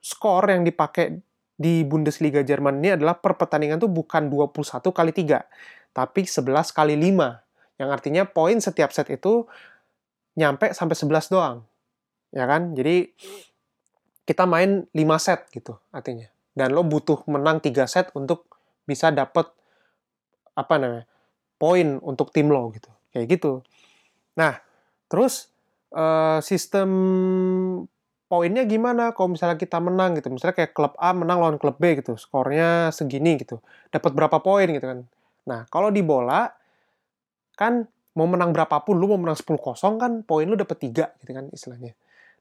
skor 0.00 0.48
yang 0.48 0.64
dipakai 0.64 1.20
di 1.54 1.84
Bundesliga 1.84 2.40
Jerman 2.40 2.80
ini 2.80 2.96
adalah 2.96 3.20
per 3.20 3.36
pertandingan 3.36 3.78
tuh 3.78 3.92
bukan 3.92 4.32
21 4.32 4.80
kali 4.90 5.12
3, 5.12 5.44
tapi 5.92 6.24
11 6.24 6.72
kali 6.72 6.96
5. 6.96 7.43
Yang 7.80 7.90
artinya 7.90 8.22
poin 8.28 8.58
setiap 8.62 8.94
set 8.94 9.10
itu 9.10 9.46
nyampe 10.38 10.70
sampai 10.74 10.94
11 10.94 11.32
doang. 11.32 11.56
Ya 12.34 12.46
kan? 12.46 12.74
Jadi 12.74 13.10
kita 14.24 14.46
main 14.48 14.86
5 14.90 15.18
set 15.20 15.50
gitu 15.50 15.78
artinya. 15.90 16.26
Dan 16.54 16.70
lo 16.74 16.86
butuh 16.86 17.26
menang 17.26 17.58
3 17.58 17.86
set 17.86 18.10
untuk 18.14 18.46
bisa 18.86 19.10
dapet 19.10 19.48
apa 20.54 20.74
namanya? 20.78 21.06
poin 21.54 22.02
untuk 22.02 22.34
tim 22.34 22.50
lo 22.50 22.68
gitu. 22.74 22.90
Kayak 23.14 23.38
gitu. 23.38 23.52
Nah, 24.36 24.58
terus 25.06 25.48
uh, 25.94 26.42
sistem 26.42 26.90
poinnya 28.26 28.66
gimana 28.66 29.14
kalau 29.14 29.32
misalnya 29.32 29.56
kita 29.56 29.78
menang 29.78 30.18
gitu. 30.18 30.28
Misalnya 30.28 30.58
kayak 30.58 30.74
klub 30.74 30.92
A 30.98 31.14
menang 31.14 31.38
lawan 31.40 31.56
klub 31.56 31.78
B 31.78 31.96
gitu, 31.96 32.18
skornya 32.18 32.90
segini 32.90 33.38
gitu. 33.38 33.62
Dapat 33.94 34.12
berapa 34.12 34.42
poin 34.42 34.66
gitu 34.66 34.82
kan. 34.82 35.06
Nah, 35.46 35.64
kalau 35.70 35.94
di 35.94 36.02
bola 36.02 36.50
kan 37.54 37.86
mau 38.14 38.30
menang 38.30 38.54
berapapun, 38.54 38.98
lu 38.98 39.10
mau 39.10 39.18
menang 39.18 39.34
10-0 39.34 39.98
kan 39.98 40.12
poin 40.22 40.46
lu 40.46 40.54
dapat 40.54 40.78
3 40.90 41.18
gitu 41.22 41.30
kan 41.34 41.46
istilahnya. 41.50 41.92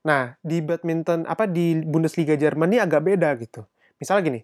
Nah, 0.06 0.36
di 0.44 0.60
badminton 0.60 1.26
apa 1.26 1.48
di 1.48 1.80
Bundesliga 1.80 2.36
Jerman 2.36 2.76
ini 2.76 2.80
agak 2.84 3.02
beda 3.02 3.34
gitu. 3.40 3.66
Misalnya 3.98 4.22
gini, 4.28 4.42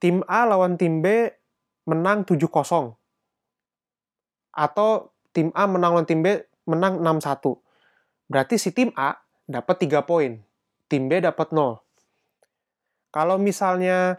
tim 0.00 0.24
A 0.26 0.48
lawan 0.48 0.80
tim 0.80 1.04
B 1.04 1.28
menang 1.86 2.24
7-0. 2.24 2.96
Atau 4.54 5.12
tim 5.36 5.52
A 5.52 5.68
menang 5.68 5.98
lawan 5.98 6.08
tim 6.08 6.24
B 6.24 6.40
menang 6.64 7.04
6-1. 7.04 7.60
Berarti 8.32 8.56
si 8.56 8.72
tim 8.72 8.90
A 8.96 9.20
dapat 9.44 9.84
3 9.84 10.00
poin, 10.08 10.40
tim 10.88 11.06
B 11.06 11.20
dapat 11.20 11.52
0. 11.52 11.84
Kalau 13.12 13.36
misalnya 13.36 14.18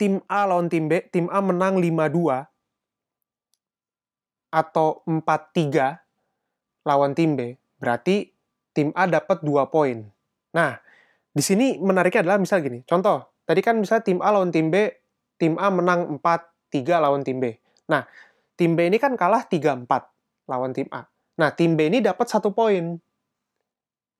tim 0.00 0.24
A 0.26 0.48
lawan 0.48 0.72
tim 0.72 0.88
B, 0.88 1.04
tim 1.12 1.28
A 1.28 1.44
menang 1.44 1.76
5-2 1.78 2.55
atau 4.50 5.02
4-3 5.06 6.86
lawan 6.86 7.12
tim 7.18 7.34
B, 7.34 7.58
berarti 7.82 8.30
tim 8.70 8.94
A 8.94 9.10
dapat 9.10 9.42
2 9.42 9.72
poin. 9.72 10.06
Nah, 10.54 10.78
di 11.32 11.42
sini 11.44 11.76
menariknya 11.76 12.24
adalah 12.24 12.38
misal 12.40 12.62
gini, 12.62 12.80
contoh, 12.86 13.26
tadi 13.44 13.60
kan 13.60 13.76
misalnya 13.76 14.04
tim 14.06 14.18
A 14.22 14.30
lawan 14.32 14.54
tim 14.54 14.70
B, 14.72 14.88
tim 15.36 15.58
A 15.60 15.68
menang 15.68 16.20
4-3 16.22 17.02
lawan 17.02 17.26
tim 17.26 17.42
B. 17.42 17.52
Nah, 17.90 18.06
tim 18.56 18.72
B 18.74 18.88
ini 18.88 18.96
kan 18.96 19.14
kalah 19.14 19.44
3-4 19.44 19.86
lawan 20.48 20.72
tim 20.72 20.88
A. 20.94 21.04
Nah, 21.36 21.52
tim 21.52 21.76
B 21.76 21.92
ini 21.92 22.00
dapat 22.00 22.26
satu 22.26 22.50
poin. 22.56 22.96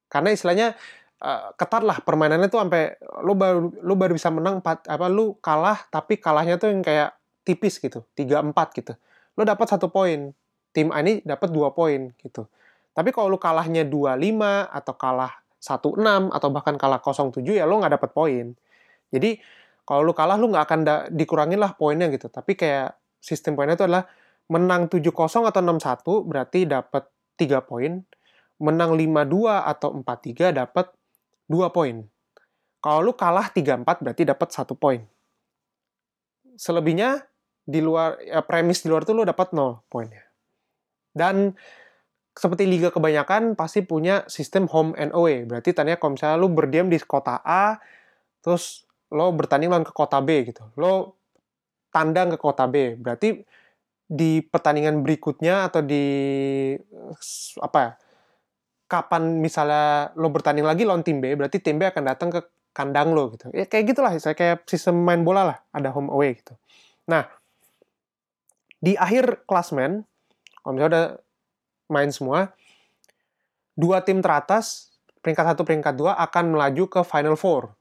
Karena 0.06 0.30
istilahnya 0.30 0.76
uh, 1.24 1.50
ketat 1.56 1.82
lah 1.82 1.98
permainannya 2.04 2.46
tuh 2.52 2.60
sampai 2.62 3.00
lu 3.24 3.34
baru 3.34 3.72
lu 3.82 3.94
baru 3.96 4.12
bisa 4.14 4.28
menang 4.30 4.60
4 4.60 4.86
apa 4.86 5.06
lu 5.10 5.34
kalah 5.40 5.82
tapi 5.90 6.20
kalahnya 6.20 6.60
tuh 6.60 6.70
yang 6.70 6.84
kayak 6.84 7.16
tipis 7.42 7.80
gitu, 7.80 8.04
3-4 8.14 8.52
gitu. 8.76 8.94
Lu 9.36 9.42
dapat 9.44 9.68
satu 9.68 9.92
poin. 9.92 10.32
Tim 10.72 10.92
A 10.92 11.00
ini 11.00 11.24
dapat 11.24 11.52
dua 11.52 11.72
poin 11.72 12.12
gitu. 12.20 12.48
Tapi 12.96 13.12
kalau 13.12 13.32
lu 13.32 13.40
kalahnya 13.40 13.84
2-5 13.84 14.72
atau 14.72 14.94
kalah 14.96 15.32
1-6 15.60 16.32
atau 16.32 16.48
bahkan 16.52 16.76
kalah 16.80 17.00
0-7 17.00 17.44
ya 17.44 17.68
lu 17.68 17.80
nggak 17.80 18.00
dapat 18.00 18.10
poin. 18.16 18.56
Jadi 19.12 19.36
kalau 19.84 20.02
lu 20.04 20.12
kalah 20.16 20.40
lu 20.40 20.48
nggak 20.48 20.64
akan 20.64 20.80
dikurangin 21.12 21.60
lah 21.60 21.76
poinnya 21.76 22.08
gitu. 22.08 22.32
Tapi 22.32 22.56
kayak 22.56 22.96
sistem 23.20 23.56
poinnya 23.56 23.76
itu 23.76 23.84
adalah 23.84 24.08
menang 24.48 24.88
7-0 24.88 25.48
atau 25.48 25.60
6-1 25.60 26.28
berarti 26.28 26.60
dapat 26.64 27.04
3 27.36 27.60
poin. 27.68 28.00
Menang 28.56 28.96
5-2 28.96 29.60
atau 29.60 29.88
4-3 30.00 30.56
dapat 30.56 30.86
2 31.52 31.68
poin. 31.68 32.00
Kalau 32.80 33.00
lu 33.04 33.12
kalah 33.12 33.52
3-4 33.52 33.84
berarti 33.84 34.22
dapat 34.24 34.48
1 34.48 34.72
poin. 34.76 35.00
Selebihnya 36.56 37.28
di 37.66 37.82
luar 37.82 38.22
ya 38.22 38.40
premis 38.46 38.80
di 38.80 38.88
luar 38.88 39.02
itu 39.02 39.12
lu 39.12 39.26
dapat 39.26 39.50
0 39.50 39.82
poinnya. 39.90 40.22
Dan 41.10 41.52
seperti 42.36 42.68
liga 42.68 42.92
kebanyakan 42.92 43.56
pasti 43.58 43.82
punya 43.82 44.22
sistem 44.30 44.70
home 44.70 44.94
and 44.94 45.10
away. 45.16 45.42
Berarti 45.42 45.74
tanya 45.74 45.98
kalau 45.98 46.14
misalnya 46.14 46.36
lu 46.38 46.48
berdiam 46.52 46.86
di 46.86 47.00
kota 47.02 47.42
A, 47.42 47.80
terus 48.44 48.86
lo 49.10 49.32
bertanding 49.34 49.72
lawan 49.72 49.82
ke 49.82 49.90
kota 49.90 50.22
B 50.22 50.46
gitu. 50.46 50.62
Lo 50.78 51.18
tandang 51.90 52.36
ke 52.36 52.38
kota 52.38 52.68
B. 52.70 52.94
Berarti 52.94 53.40
di 54.06 54.38
pertandingan 54.38 55.02
berikutnya 55.02 55.66
atau 55.66 55.82
di 55.82 56.04
apa 57.58 57.78
ya 57.82 57.92
kapan 58.86 59.42
misalnya 59.42 60.14
lo 60.14 60.30
bertanding 60.30 60.62
lagi 60.62 60.86
lawan 60.86 61.02
tim 61.02 61.18
B 61.18 61.34
berarti 61.34 61.58
tim 61.58 61.74
B 61.74 61.90
akan 61.90 62.06
datang 62.06 62.30
ke 62.30 62.40
kandang 62.70 63.10
lo 63.10 63.34
gitu 63.34 63.50
ya 63.50 63.66
kayak 63.66 63.90
gitulah 63.90 64.14
saya 64.22 64.38
kayak 64.38 64.62
sistem 64.70 65.02
main 65.02 65.26
bola 65.26 65.42
lah 65.42 65.58
ada 65.74 65.90
home 65.90 66.06
away 66.14 66.38
gitu 66.38 66.54
nah 67.10 67.26
di 68.80 68.94
akhir 68.94 69.48
klasmen 69.48 70.04
kalau 70.60 70.72
misalnya 70.76 70.90
udah 70.92 71.06
main 71.90 72.10
semua 72.10 72.52
dua 73.76 74.02
tim 74.02 74.20
teratas 74.20 74.94
peringkat 75.22 75.54
satu 75.54 75.62
peringkat 75.62 75.94
dua 75.94 76.18
akan 76.18 76.56
melaju 76.56 76.84
ke 76.90 77.00
final 77.06 77.38
four 77.38 77.72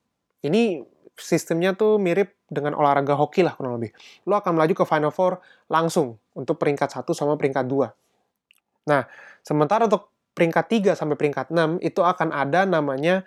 ini 0.45 0.85
sistemnya 1.15 1.73
tuh 1.73 1.95
mirip 1.95 2.35
dengan 2.45 2.77
olahraga 2.77 3.17
hoki 3.17 3.41
lah 3.41 3.55
kurang 3.57 3.79
lebih. 3.79 3.95
Lo 4.27 4.37
akan 4.37 4.59
melaju 4.59 4.73
ke 4.77 4.85
Final 4.85 5.11
Four 5.11 5.41
langsung 5.71 6.19
untuk 6.35 6.59
peringkat 6.61 6.91
1 6.91 7.07
sama 7.15 7.39
peringkat 7.39 7.65
2. 7.65 8.91
Nah, 8.91 9.01
sementara 9.41 9.89
untuk 9.89 10.13
peringkat 10.35 10.93
3 10.93 10.99
sampai 10.99 11.15
peringkat 11.17 11.49
6 11.49 11.81
itu 11.81 12.01
akan 12.03 12.29
ada 12.35 12.67
namanya 12.67 13.25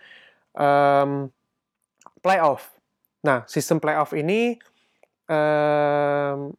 um, 0.55 1.33
playoff. 2.23 2.77
Nah, 3.27 3.43
sistem 3.51 3.83
playoff 3.83 4.15
ini 4.15 4.55
um, 5.27 6.55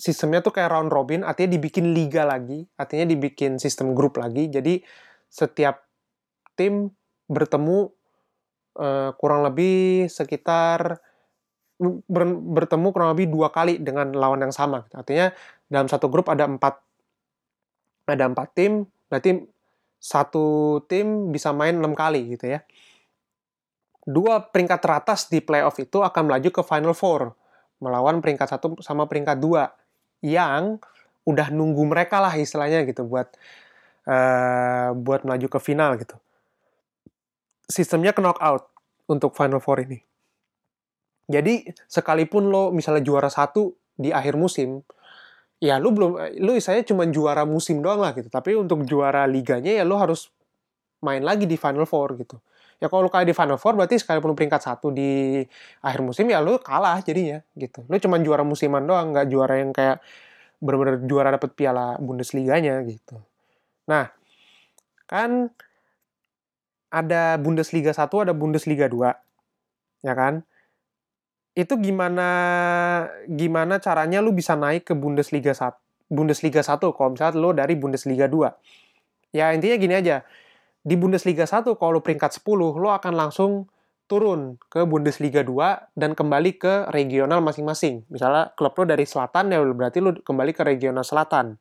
sistemnya 0.00 0.40
tuh 0.40 0.56
kayak 0.56 0.72
round 0.72 0.88
robin, 0.88 1.20
artinya 1.20 1.60
dibikin 1.60 1.92
liga 1.92 2.24
lagi, 2.24 2.64
artinya 2.80 3.04
dibikin 3.04 3.60
sistem 3.60 3.92
grup 3.92 4.16
lagi. 4.16 4.48
Jadi 4.48 4.80
setiap 5.28 5.84
tim 6.56 6.88
bertemu 7.28 7.92
uh, 8.80 9.12
kurang 9.20 9.44
lebih 9.44 10.08
sekitar 10.08 10.98
ber, 12.08 12.22
bertemu 12.32 12.88
kurang 12.96 13.12
lebih 13.12 13.28
dua 13.28 13.52
kali 13.52 13.76
dengan 13.76 14.16
lawan 14.16 14.40
yang 14.40 14.54
sama. 14.56 14.88
Artinya 14.96 15.36
dalam 15.68 15.86
satu 15.86 16.08
grup 16.08 16.32
ada 16.32 16.48
empat 16.48 16.80
ada 18.08 18.24
empat 18.26 18.48
tim, 18.56 18.88
berarti 19.06 19.44
satu 20.00 20.80
tim 20.88 21.28
bisa 21.28 21.52
main 21.52 21.76
enam 21.76 21.92
kali 21.92 22.34
gitu 22.34 22.56
ya. 22.56 22.64
Dua 24.08 24.40
peringkat 24.48 24.80
teratas 24.80 25.28
di 25.28 25.44
playoff 25.44 25.76
itu 25.76 26.00
akan 26.00 26.32
melaju 26.32 26.48
ke 26.48 26.62
final 26.64 26.96
four 26.96 27.36
melawan 27.80 28.20
peringkat 28.20 28.48
satu 28.48 28.76
sama 28.84 29.08
peringkat 29.08 29.40
dua 29.40 29.72
yang 30.20 30.80
udah 31.24 31.48
nunggu 31.52 31.84
mereka 31.88 32.20
lah 32.20 32.32
istilahnya 32.36 32.84
gitu 32.88 33.04
buat 33.04 33.28
uh, 34.08 34.96
buat 34.96 35.24
melaju 35.24 35.46
ke 35.46 35.58
final 35.60 35.96
gitu 36.00 36.16
sistemnya 37.70 38.10
ke 38.10 38.20
knockout 38.20 38.66
untuk 39.06 39.32
Final 39.38 39.62
Four 39.62 39.86
ini. 39.86 40.02
Jadi 41.30 41.70
sekalipun 41.86 42.50
lo 42.50 42.74
misalnya 42.74 43.06
juara 43.06 43.30
satu 43.30 43.70
di 43.94 44.10
akhir 44.10 44.34
musim, 44.34 44.82
ya 45.62 45.78
lo 45.78 45.94
belum, 45.94 46.42
lo 46.42 46.58
saya 46.58 46.82
cuma 46.82 47.06
juara 47.06 47.46
musim 47.46 47.78
doang 47.78 48.02
lah 48.02 48.10
gitu. 48.18 48.26
Tapi 48.26 48.58
untuk 48.58 48.82
juara 48.82 49.22
liganya 49.30 49.70
ya 49.70 49.86
lo 49.86 49.94
harus 49.94 50.34
main 51.06 51.22
lagi 51.22 51.46
di 51.46 51.54
Final 51.54 51.86
Four 51.86 52.18
gitu. 52.18 52.42
Ya 52.80 52.88
kalau 52.88 53.06
lo 53.06 53.10
kayak 53.12 53.28
di 53.28 53.36
Final 53.36 53.60
Four 53.60 53.76
berarti 53.76 54.00
sekalipun 54.00 54.32
peringkat 54.32 54.64
satu 54.64 54.88
di 54.88 55.44
akhir 55.84 56.00
musim 56.00 56.24
ya 56.32 56.40
lo 56.40 56.56
kalah 56.64 56.96
jadinya 57.04 57.44
gitu. 57.52 57.84
Lo 57.84 58.00
cuma 58.00 58.16
juara 58.24 58.40
musiman 58.40 58.80
doang, 58.88 59.12
nggak 59.12 59.26
juara 59.28 59.60
yang 59.60 59.70
kayak 59.76 60.00
benar-benar 60.64 60.96
juara 61.04 61.28
dapet 61.36 61.52
piala 61.52 62.00
Bundesliga-nya 62.00 62.80
gitu. 62.88 63.20
Nah, 63.84 64.08
kan 65.04 65.52
ada 66.88 67.36
Bundesliga 67.36 67.92
1, 67.92 68.24
ada 68.24 68.32
Bundesliga 68.32 68.88
2. 68.88 69.12
Ya 70.00 70.16
kan? 70.16 70.42
Itu 71.52 71.76
gimana 71.76 72.28
gimana 73.28 73.76
caranya 73.76 74.24
lu 74.24 74.32
bisa 74.32 74.56
naik 74.56 74.88
ke 74.88 74.94
Bundesliga 74.96 75.52
1? 75.52 75.76
Bundesliga 76.10 76.64
1 76.64 76.90
kalau 76.96 77.14
misalnya 77.14 77.38
lo 77.38 77.50
dari 77.52 77.76
Bundesliga 77.76 78.26
2. 78.26 78.50
Ya 79.36 79.54
intinya 79.54 79.76
gini 79.78 79.94
aja. 79.94 80.26
Di 80.80 80.96
Bundesliga 80.96 81.44
1 81.44 81.76
kalau 81.76 81.98
lo 81.98 82.00
peringkat 82.00 82.40
10, 82.40 82.80
lo 82.80 82.88
akan 82.88 83.12
langsung 83.12 83.68
turun 84.08 84.58
ke 84.72 84.82
Bundesliga 84.88 85.44
2 85.44 85.94
dan 85.94 86.16
kembali 86.16 86.56
ke 86.56 86.88
regional 86.90 87.44
masing-masing. 87.44 88.08
Misalnya 88.08 88.50
klub 88.56 88.74
lo 88.74 88.84
dari 88.88 89.04
selatan 89.04 89.52
ya 89.52 89.60
berarti 89.60 90.02
lo 90.02 90.16
kembali 90.18 90.50
ke 90.56 90.62
regional 90.66 91.04
selatan. 91.04 91.60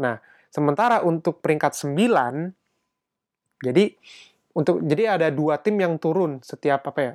Nah, 0.00 0.16
sementara 0.50 1.02
untuk 1.06 1.42
peringkat 1.42 1.74
9 1.74 2.54
jadi 3.60 3.92
untuk 4.56 4.82
jadi 4.82 5.20
ada 5.20 5.28
dua 5.30 5.62
tim 5.62 5.78
yang 5.78 5.94
turun 6.00 6.42
setiap 6.42 6.82
apa 6.90 7.00
ya 7.00 7.14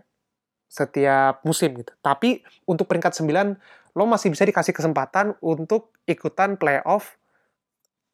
setiap 0.71 1.43
musim 1.43 1.75
gitu 1.77 1.91
tapi 1.99 2.41
untuk 2.65 2.87
peringkat 2.87 3.11
9 3.17 3.95
lo 3.95 4.03
masih 4.07 4.31
bisa 4.31 4.47
dikasih 4.47 4.71
kesempatan 4.71 5.35
untuk 5.43 5.91
ikutan 6.07 6.55
playoff 6.55 7.19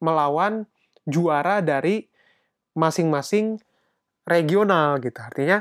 melawan 0.02 0.66
juara 1.06 1.62
dari 1.62 2.11
masing-masing 2.78 3.60
regional 4.24 5.02
gitu 5.02 5.18
artinya 5.20 5.60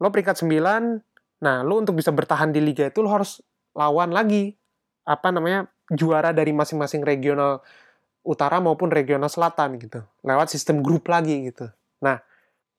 lo 0.00 0.12
peringkat 0.12 0.44
9 0.44 1.42
nah 1.42 1.60
lo 1.64 1.80
untuk 1.80 1.96
bisa 1.96 2.12
bertahan 2.12 2.52
di 2.52 2.60
liga 2.60 2.88
itu 2.88 3.00
lo 3.00 3.12
harus 3.12 3.40
lawan 3.76 4.12
lagi 4.12 4.56
apa 5.06 5.30
namanya 5.30 5.68
juara 5.92 6.32
dari 6.32 6.50
masing-masing 6.50 7.04
regional 7.04 7.62
utara 8.26 8.58
maupun 8.58 8.90
regional 8.90 9.30
selatan 9.30 9.78
gitu 9.78 10.02
lewat 10.26 10.50
sistem 10.50 10.82
grup 10.82 11.06
lagi 11.06 11.52
gitu 11.52 11.70
nah 12.02 12.20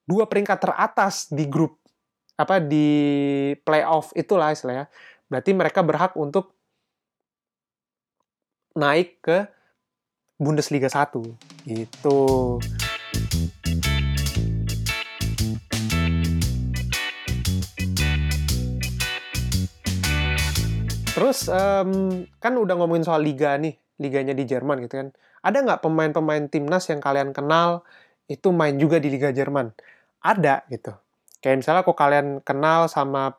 dua 0.04 0.28
peringkat 0.28 0.60
teratas 0.60 1.32
di 1.32 1.48
grup 1.48 1.80
apa 2.38 2.62
di 2.62 2.88
playoff 3.66 4.14
itulah 4.14 4.54
istilahnya 4.54 4.86
berarti 5.32 5.52
mereka 5.58 5.82
berhak 5.82 6.14
untuk 6.14 6.54
naik 8.78 9.18
ke 9.26 9.50
Bundesliga 10.38 10.86
1 10.86 11.18
gitu. 11.66 12.18
Terus 21.18 21.50
um, 21.50 22.22
kan 22.38 22.54
udah 22.54 22.78
ngomongin 22.78 23.02
soal 23.02 23.26
liga 23.26 23.58
nih, 23.58 23.74
liganya 23.98 24.38
di 24.38 24.46
Jerman 24.46 24.86
gitu 24.86 25.02
kan. 25.02 25.10
Ada 25.42 25.66
nggak 25.66 25.82
pemain-pemain 25.82 26.46
timnas 26.46 26.86
yang 26.94 27.02
kalian 27.02 27.34
kenal 27.34 27.82
itu 28.30 28.54
main 28.54 28.78
juga 28.78 29.02
di 29.02 29.10
Liga 29.10 29.34
Jerman? 29.34 29.74
Ada 30.22 30.62
gitu. 30.70 30.94
Kayak 31.42 31.66
misalnya 31.66 31.82
kok 31.82 31.98
kalian 31.98 32.28
kenal 32.46 32.86
sama 32.86 33.34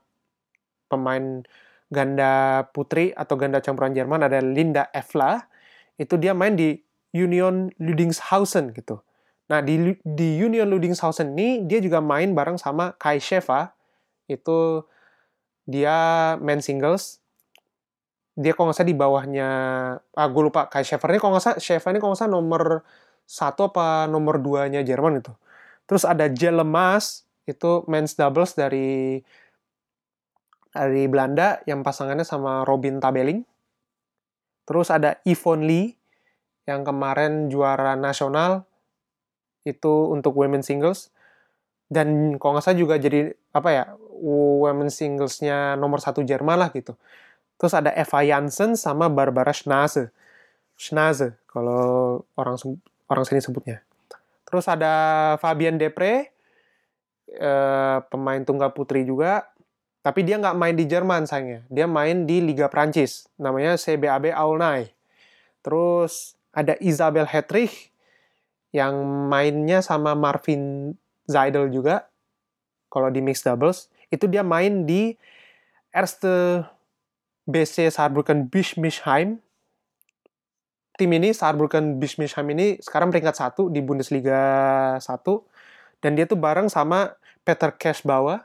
pemain 0.91 1.47
ganda 1.87 2.67
putri 2.75 3.15
atau 3.15 3.39
ganda 3.39 3.63
campuran 3.63 3.95
Jerman 3.95 4.27
ada 4.27 4.43
Linda 4.43 4.91
Evla, 4.91 5.47
itu 5.95 6.19
dia 6.19 6.35
main 6.35 6.59
di 6.59 6.83
Union 7.15 7.71
Ludingshausen 7.79 8.75
gitu. 8.75 9.07
Nah, 9.49 9.63
di, 9.63 9.95
di 10.03 10.29
Union 10.35 10.67
Ludingshausen 10.67 11.31
ini 11.39 11.63
dia 11.63 11.79
juga 11.79 12.03
main 12.03 12.35
bareng 12.35 12.59
sama 12.59 12.99
Kai 12.99 13.23
Sheva. 13.23 13.71
Itu 14.27 14.83
dia 15.65 16.35
main 16.43 16.59
singles 16.59 17.23
dia 18.39 18.55
kok 18.55 18.63
nggak 18.71 18.77
salah 18.79 18.91
di 18.95 18.95
bawahnya 18.95 19.51
ah 19.99 20.29
gue 20.31 20.43
lupa 20.47 20.71
kayak 20.71 20.87
Schaefer 20.87 21.11
ini 21.11 21.19
kok 21.19 21.31
nggak 21.35 21.43
salah 21.43 21.59
Schaefer 21.59 21.91
ini 21.91 21.99
kok 21.99 22.07
nggak 22.07 22.21
salah 22.23 22.35
nomor 22.39 22.63
satu 23.27 23.61
apa 23.75 24.07
nomor 24.07 24.39
duanya 24.39 24.81
Jerman 24.87 25.19
itu. 25.19 25.35
Terus 25.91 26.07
ada 26.07 26.31
Jelemas 26.31 27.27
itu 27.51 27.83
men's 27.91 28.15
doubles 28.15 28.55
dari 28.55 29.19
dari 30.71 31.11
Belanda 31.11 31.59
yang 31.67 31.83
pasangannya 31.83 32.23
sama 32.23 32.63
Robin 32.63 33.03
Tabeling 33.03 33.43
terus 34.69 34.93
ada 34.93 35.17
Yvonne 35.25 35.65
Lee 35.65 35.97
yang 36.69 36.85
kemarin 36.85 37.49
juara 37.49 37.97
nasional 37.97 38.69
itu 39.65 40.13
untuk 40.15 40.37
women 40.39 40.63
singles. 40.63 41.11
Dan 41.89 42.37
kok 42.37 42.53
nggak 42.53 42.63
salah 42.63 42.79
juga 42.79 42.95
jadi 43.01 43.33
apa 43.51 43.69
ya 43.73 43.85
women 44.21 44.93
singlesnya 44.93 45.75
nomor 45.75 45.99
satu 46.05 46.21
Jerman 46.23 46.61
lah 46.61 46.71
gitu 46.71 46.95
Terus 47.59 47.75
ada 47.75 47.91
Eva 47.91 48.21
Janssen 48.23 48.79
sama 48.79 49.11
Barbara 49.11 49.51
Schnaze. 49.51 50.15
Schnaze, 50.79 51.35
kalau 51.51 52.23
orang 52.39 52.55
orang 53.11 53.25
sini 53.27 53.43
sebutnya. 53.43 53.83
Terus 54.47 54.65
ada 54.71 55.35
Fabian 55.43 55.77
Depre, 55.77 56.31
eh, 57.29 57.99
pemain 58.09 58.41
tunggal 58.47 58.71
putri 58.71 59.03
juga. 59.03 59.51
Tapi 60.07 60.23
dia 60.25 60.39
nggak 60.39 60.57
main 60.57 60.73
di 60.79 60.87
Jerman 60.87 61.27
sayangnya. 61.27 61.67
Dia 61.69 61.85
main 61.91 62.25
di 62.25 62.41
Liga 62.41 62.71
Prancis. 62.71 63.27
Namanya 63.37 63.75
CBAB 63.75 64.31
Aulnay. 64.33 64.95
Terus 65.61 66.39
ada 66.55 66.79
Isabel 66.81 67.29
Hetrich 67.29 67.91
yang 68.71 68.95
mainnya 69.29 69.83
sama 69.83 70.15
Marvin 70.15 70.95
Zeidel 71.27 71.69
juga. 71.69 72.09
Kalau 72.89 73.13
di 73.13 73.21
mixed 73.21 73.45
doubles. 73.45 73.93
Itu 74.09 74.31
dia 74.31 74.41
main 74.41 74.89
di 74.89 75.13
Erste 75.93 76.65
BC 77.49 77.89
Saarbrücken 77.89 78.53
Bischmisheim. 78.53 79.41
Tim 81.01 81.11
ini 81.17 81.33
Saarbrücken 81.33 81.97
Bischmisheim 81.97 82.45
ini 82.53 82.77
sekarang 82.85 83.09
peringkat 83.09 83.41
satu 83.41 83.73
di 83.73 83.81
Bundesliga 83.81 84.41
1 85.01 85.09
dan 86.05 86.13
dia 86.13 86.29
tuh 86.29 86.37
bareng 86.37 86.69
sama 86.69 87.17
Peter 87.49 87.73
Cashbauer 87.73 88.45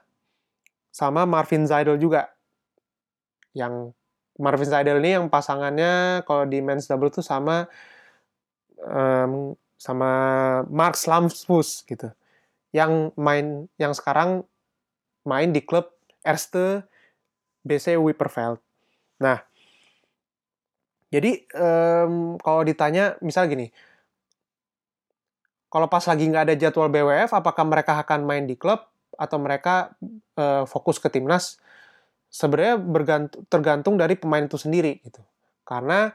sama 0.93 1.27
Marvin 1.27 1.67
Zeidel 1.67 1.99
juga. 1.99 2.31
Yang 3.51 3.91
Marvin 4.39 4.69
Zeidel 4.71 5.03
ini 5.03 5.19
yang 5.19 5.27
pasangannya 5.27 6.23
kalau 6.23 6.47
di 6.47 6.63
men's 6.63 6.87
double 6.87 7.11
tuh 7.11 7.25
sama 7.25 7.67
um, 8.79 9.53
sama 9.75 10.11
Mark 10.71 10.95
Slamsfus 10.95 11.83
gitu. 11.83 12.07
Yang 12.71 13.11
main 13.19 13.67
yang 13.75 13.91
sekarang 13.91 14.47
main 15.27 15.51
di 15.51 15.59
klub 15.59 15.91
Erste 16.23 16.87
BC 17.67 17.99
Wipperfeld. 17.99 18.63
Nah, 19.23 19.39
jadi 21.07 21.47
um, 21.55 22.35
kalau 22.41 22.67
ditanya, 22.67 23.15
misal 23.23 23.47
gini, 23.47 23.71
kalau 25.71 25.87
pas 25.87 26.03
lagi 26.03 26.27
nggak 26.27 26.43
ada 26.51 26.55
jadwal 26.59 26.91
BWF, 26.91 27.31
apakah 27.31 27.63
mereka 27.63 27.97
akan 28.03 28.27
main 28.27 28.43
di 28.43 28.59
klub 28.59 28.83
atau 29.15 29.37
mereka 29.39 29.95
uh, 30.35 30.67
fokus 30.67 30.99
ke 30.99 31.07
timnas? 31.07 31.57
Sebenarnya 32.33 32.81
bergantung, 32.81 33.45
tergantung 33.47 33.95
dari 33.95 34.17
pemain 34.17 34.43
itu 34.43 34.57
sendiri 34.57 34.99
gitu. 35.05 35.21
Karena 35.63 36.09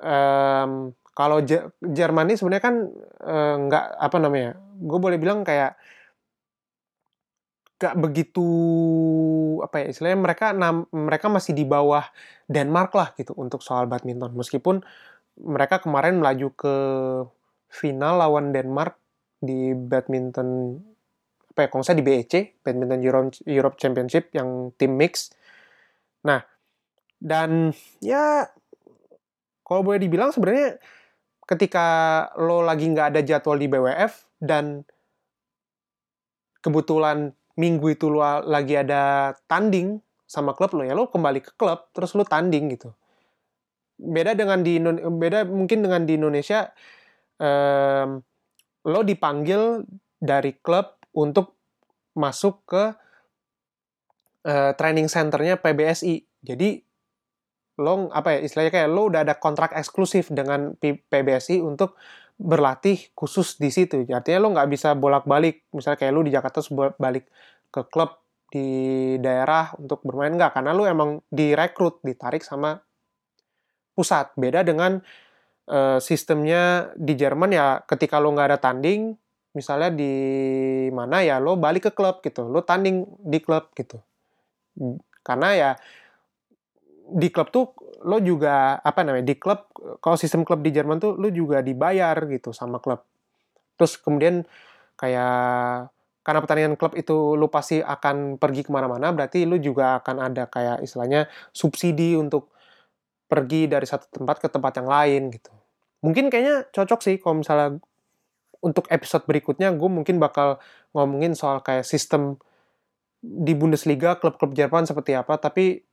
um, 0.00 0.92
kalau 1.16 1.40
Jerman 1.80 2.28
ini 2.28 2.36
sebenarnya 2.36 2.64
kan 2.64 2.76
uh, 3.24 3.56
nggak 3.64 3.84
apa 3.96 4.16
namanya, 4.20 4.60
gue 4.76 4.98
boleh 5.00 5.16
bilang 5.16 5.40
kayak 5.40 5.76
gak 7.76 7.94
begitu 8.00 8.46
apa 9.60 9.84
ya 9.84 9.86
istilahnya 9.92 10.16
mereka 10.16 10.46
mereka 10.92 11.26
masih 11.28 11.52
di 11.52 11.68
bawah 11.68 12.08
Denmark 12.48 12.90
lah 12.96 13.08
gitu 13.16 13.36
untuk 13.36 13.60
soal 13.60 13.84
badminton. 13.84 14.32
Meskipun 14.32 14.80
mereka 15.44 15.84
kemarin 15.84 16.16
melaju 16.20 16.48
ke 16.56 16.74
final 17.68 18.16
lawan 18.16 18.56
Denmark 18.56 18.96
di 19.44 19.76
badminton 19.76 20.80
apa 21.52 21.68
ya 21.68 21.80
saya 21.84 22.00
di 22.00 22.04
BEC 22.04 22.64
badminton 22.64 23.00
Europe 23.44 23.76
Championship 23.76 24.32
yang 24.32 24.72
tim 24.80 24.96
mix. 24.96 25.32
Nah 26.24 26.40
dan 27.20 27.72
ya 28.00 28.48
kalau 29.64 29.84
boleh 29.84 30.00
dibilang 30.00 30.32
sebenarnya 30.32 30.80
ketika 31.46 31.86
lo 32.40 32.64
lagi 32.64 32.88
nggak 32.88 33.08
ada 33.12 33.20
jadwal 33.20 33.56
di 33.60 33.68
BWF 33.68 34.26
dan 34.40 34.84
kebetulan 36.60 37.32
minggu 37.56 37.96
itu 37.96 38.12
lu 38.12 38.20
lagi 38.22 38.76
ada 38.76 39.32
tanding 39.48 40.00
sama 40.28 40.52
klub 40.52 40.76
lo 40.76 40.82
ya 40.84 40.92
lo 40.92 41.08
kembali 41.08 41.40
ke 41.40 41.56
klub 41.56 41.88
terus 41.96 42.12
lo 42.12 42.22
tanding 42.22 42.76
gitu. 42.76 42.92
Beda 43.96 44.36
dengan 44.36 44.60
di 44.60 44.76
beda 44.80 45.48
mungkin 45.48 45.80
dengan 45.80 46.04
di 46.04 46.20
Indonesia 46.20 46.68
um, 47.40 48.20
lo 48.86 49.00
dipanggil 49.02 49.82
dari 50.20 50.52
klub 50.60 51.00
untuk 51.16 51.56
masuk 52.16 52.64
ke 52.68 52.84
uh, 54.44 54.72
training 54.76 55.08
centernya 55.08 55.60
PBSI 55.60 56.24
jadi 56.44 56.80
lo 57.76 58.08
apa 58.08 58.36
ya 58.36 58.38
istilahnya 58.40 58.72
kayak 58.72 58.88
lo 58.88 59.12
udah 59.12 59.20
ada 59.26 59.36
kontrak 59.36 59.76
eksklusif 59.76 60.32
dengan 60.32 60.72
PBSI 60.80 61.60
untuk 61.60 61.96
berlatih 62.36 63.10
khusus 63.16 63.56
di 63.56 63.72
situ. 63.72 64.04
Artinya 64.12 64.38
lo 64.44 64.48
nggak 64.52 64.68
bisa 64.68 64.92
bolak-balik. 64.92 65.64
Misalnya 65.72 65.98
kayak 66.00 66.12
lo 66.12 66.22
di 66.24 66.32
Jakarta 66.32 66.60
balik 67.00 67.28
ke 67.72 67.82
klub 67.88 68.20
di 68.52 68.68
daerah 69.18 69.72
untuk 69.80 70.04
bermain 70.04 70.36
nggak. 70.36 70.52
Karena 70.52 70.76
lo 70.76 70.84
emang 70.84 71.24
direkrut, 71.32 72.04
ditarik 72.04 72.44
sama 72.44 72.76
pusat. 73.96 74.36
Beda 74.36 74.60
dengan 74.60 75.00
uh, 75.72 75.98
sistemnya 75.98 76.92
di 76.94 77.16
Jerman 77.16 77.50
ya 77.56 77.80
ketika 77.88 78.20
lo 78.20 78.36
nggak 78.36 78.48
ada 78.52 78.58
tanding, 78.60 79.16
misalnya 79.56 79.88
di 79.88 80.12
mana 80.92 81.24
ya 81.24 81.40
lo 81.40 81.56
balik 81.56 81.88
ke 81.88 81.92
klub 81.96 82.20
gitu. 82.20 82.44
Lo 82.44 82.60
tanding 82.62 83.08
di 83.24 83.40
klub 83.40 83.72
gitu. 83.72 83.96
Karena 85.24 85.48
ya 85.56 85.70
di 87.06 87.30
klub 87.30 87.54
tuh 87.54 87.70
lo 88.02 88.18
juga 88.18 88.82
apa 88.82 89.06
namanya 89.06 89.30
di 89.30 89.38
klub 89.38 89.70
kalau 90.02 90.18
sistem 90.18 90.42
klub 90.42 90.58
di 90.62 90.74
Jerman 90.74 90.98
tuh 90.98 91.14
lo 91.14 91.30
juga 91.30 91.62
dibayar 91.62 92.18
gitu 92.26 92.50
sama 92.50 92.82
klub. 92.82 93.06
Terus 93.78 93.98
kemudian 94.02 94.42
kayak 94.98 95.92
karena 96.26 96.40
pertandingan 96.42 96.74
klub 96.74 96.98
itu 96.98 97.38
lo 97.38 97.46
pasti 97.46 97.78
akan 97.78 98.42
pergi 98.42 98.66
ke 98.66 98.70
mana-mana 98.74 99.14
berarti 99.14 99.46
lo 99.46 99.54
juga 99.62 100.02
akan 100.02 100.16
ada 100.18 100.50
kayak 100.50 100.82
istilahnya 100.82 101.30
subsidi 101.54 102.18
untuk 102.18 102.50
pergi 103.30 103.70
dari 103.70 103.86
satu 103.86 104.10
tempat 104.10 104.42
ke 104.42 104.50
tempat 104.50 104.82
yang 104.82 104.90
lain 104.90 105.22
gitu. 105.30 105.54
Mungkin 106.02 106.26
kayaknya 106.26 106.66
cocok 106.74 107.00
sih 107.02 107.16
kalau 107.22 107.46
misalnya 107.46 107.78
untuk 108.58 108.90
episode 108.90 109.22
berikutnya 109.30 109.70
gue 109.70 109.90
mungkin 109.90 110.18
bakal 110.18 110.58
ngomongin 110.90 111.38
soal 111.38 111.62
kayak 111.62 111.86
sistem 111.86 112.42
di 113.22 113.54
Bundesliga 113.54 114.18
klub-klub 114.18 114.54
Jerman 114.54 114.86
seperti 114.86 115.14
apa 115.14 115.38
tapi 115.38 115.85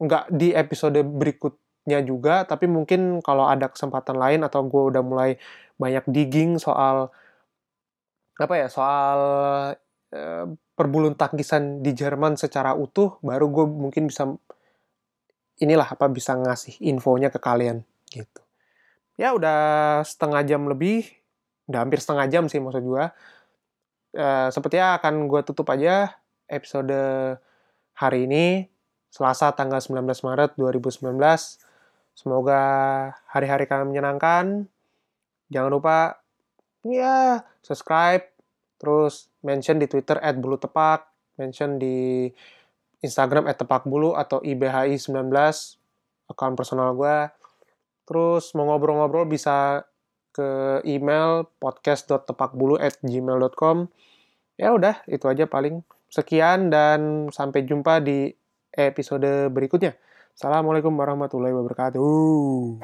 nggak 0.00 0.32
di 0.32 0.56
episode 0.56 0.96
berikutnya 1.04 2.00
juga 2.00 2.48
tapi 2.48 2.64
mungkin 2.64 3.20
kalau 3.20 3.44
ada 3.44 3.68
kesempatan 3.68 4.16
lain 4.16 4.40
atau 4.42 4.64
gue 4.64 4.82
udah 4.96 5.02
mulai 5.04 5.36
banyak 5.76 6.04
digging 6.08 6.56
soal 6.56 7.12
apa 8.40 8.54
ya 8.56 8.68
soal 8.72 9.18
uh, 10.16 10.44
perbulun 10.72 11.12
tangkisan 11.12 11.84
di 11.84 11.92
Jerman 11.92 12.40
secara 12.40 12.72
utuh 12.72 13.20
baru 13.20 13.52
gue 13.52 13.64
mungkin 13.68 14.08
bisa 14.08 14.32
inilah 15.60 15.92
apa 15.92 16.08
bisa 16.08 16.32
ngasih 16.32 16.80
infonya 16.80 17.28
ke 17.28 17.36
kalian 17.36 17.84
gitu. 18.08 18.40
Ya 19.20 19.36
udah 19.36 20.00
setengah 20.08 20.40
jam 20.48 20.64
lebih 20.64 21.04
udah 21.68 21.84
hampir 21.84 22.00
setengah 22.00 22.26
jam 22.32 22.44
sih 22.48 22.58
maksud 22.58 22.82
gue 22.82 23.04
uh, 24.16 24.48
sepertinya 24.50 24.98
akan 24.98 25.28
gue 25.30 25.40
tutup 25.46 25.68
aja 25.70 26.18
episode 26.50 26.96
hari 27.94 28.26
ini 28.26 28.66
Selasa 29.10 29.50
tanggal 29.58 29.82
19 29.82 30.06
Maret 30.06 30.54
2019. 30.54 31.10
Semoga 32.14 32.62
hari-hari 33.26 33.66
kalian 33.66 33.90
menyenangkan. 33.90 34.70
Jangan 35.50 35.70
lupa 35.70 36.22
ya 36.86 37.42
subscribe, 37.60 38.24
terus 38.78 39.28
mention 39.42 39.82
di 39.82 39.90
Twitter 39.90 40.16
at 40.22 40.38
bulu 40.38 40.56
tepak, 40.56 41.10
mention 41.36 41.76
di 41.76 42.30
Instagram 43.02 43.50
at 43.50 43.58
tepak 43.58 43.84
bulu 43.88 44.14
atau 44.14 44.38
IBHI19, 44.40 45.34
akun 46.30 46.54
personal 46.54 46.94
gue. 46.94 47.18
Terus 48.06 48.54
mau 48.54 48.70
ngobrol-ngobrol 48.70 49.26
bisa 49.26 49.84
ke 50.30 50.80
email 50.86 51.50
podcast.tepakbulu 51.58 52.78
at 52.78 52.98
gmail.com. 53.02 53.90
Ya 54.60 54.70
udah, 54.70 55.02
itu 55.10 55.26
aja 55.26 55.50
paling. 55.50 55.82
Sekian 56.10 56.74
dan 56.74 57.30
sampai 57.30 57.62
jumpa 57.62 58.02
di 58.02 58.34
episode 58.74 59.50
berikutnya. 59.50 59.98
Assalamualaikum 60.34 60.94
warahmatullahi 60.94 61.52
wabarakatuh. 61.52 62.80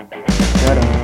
Dadah. 0.67 0.96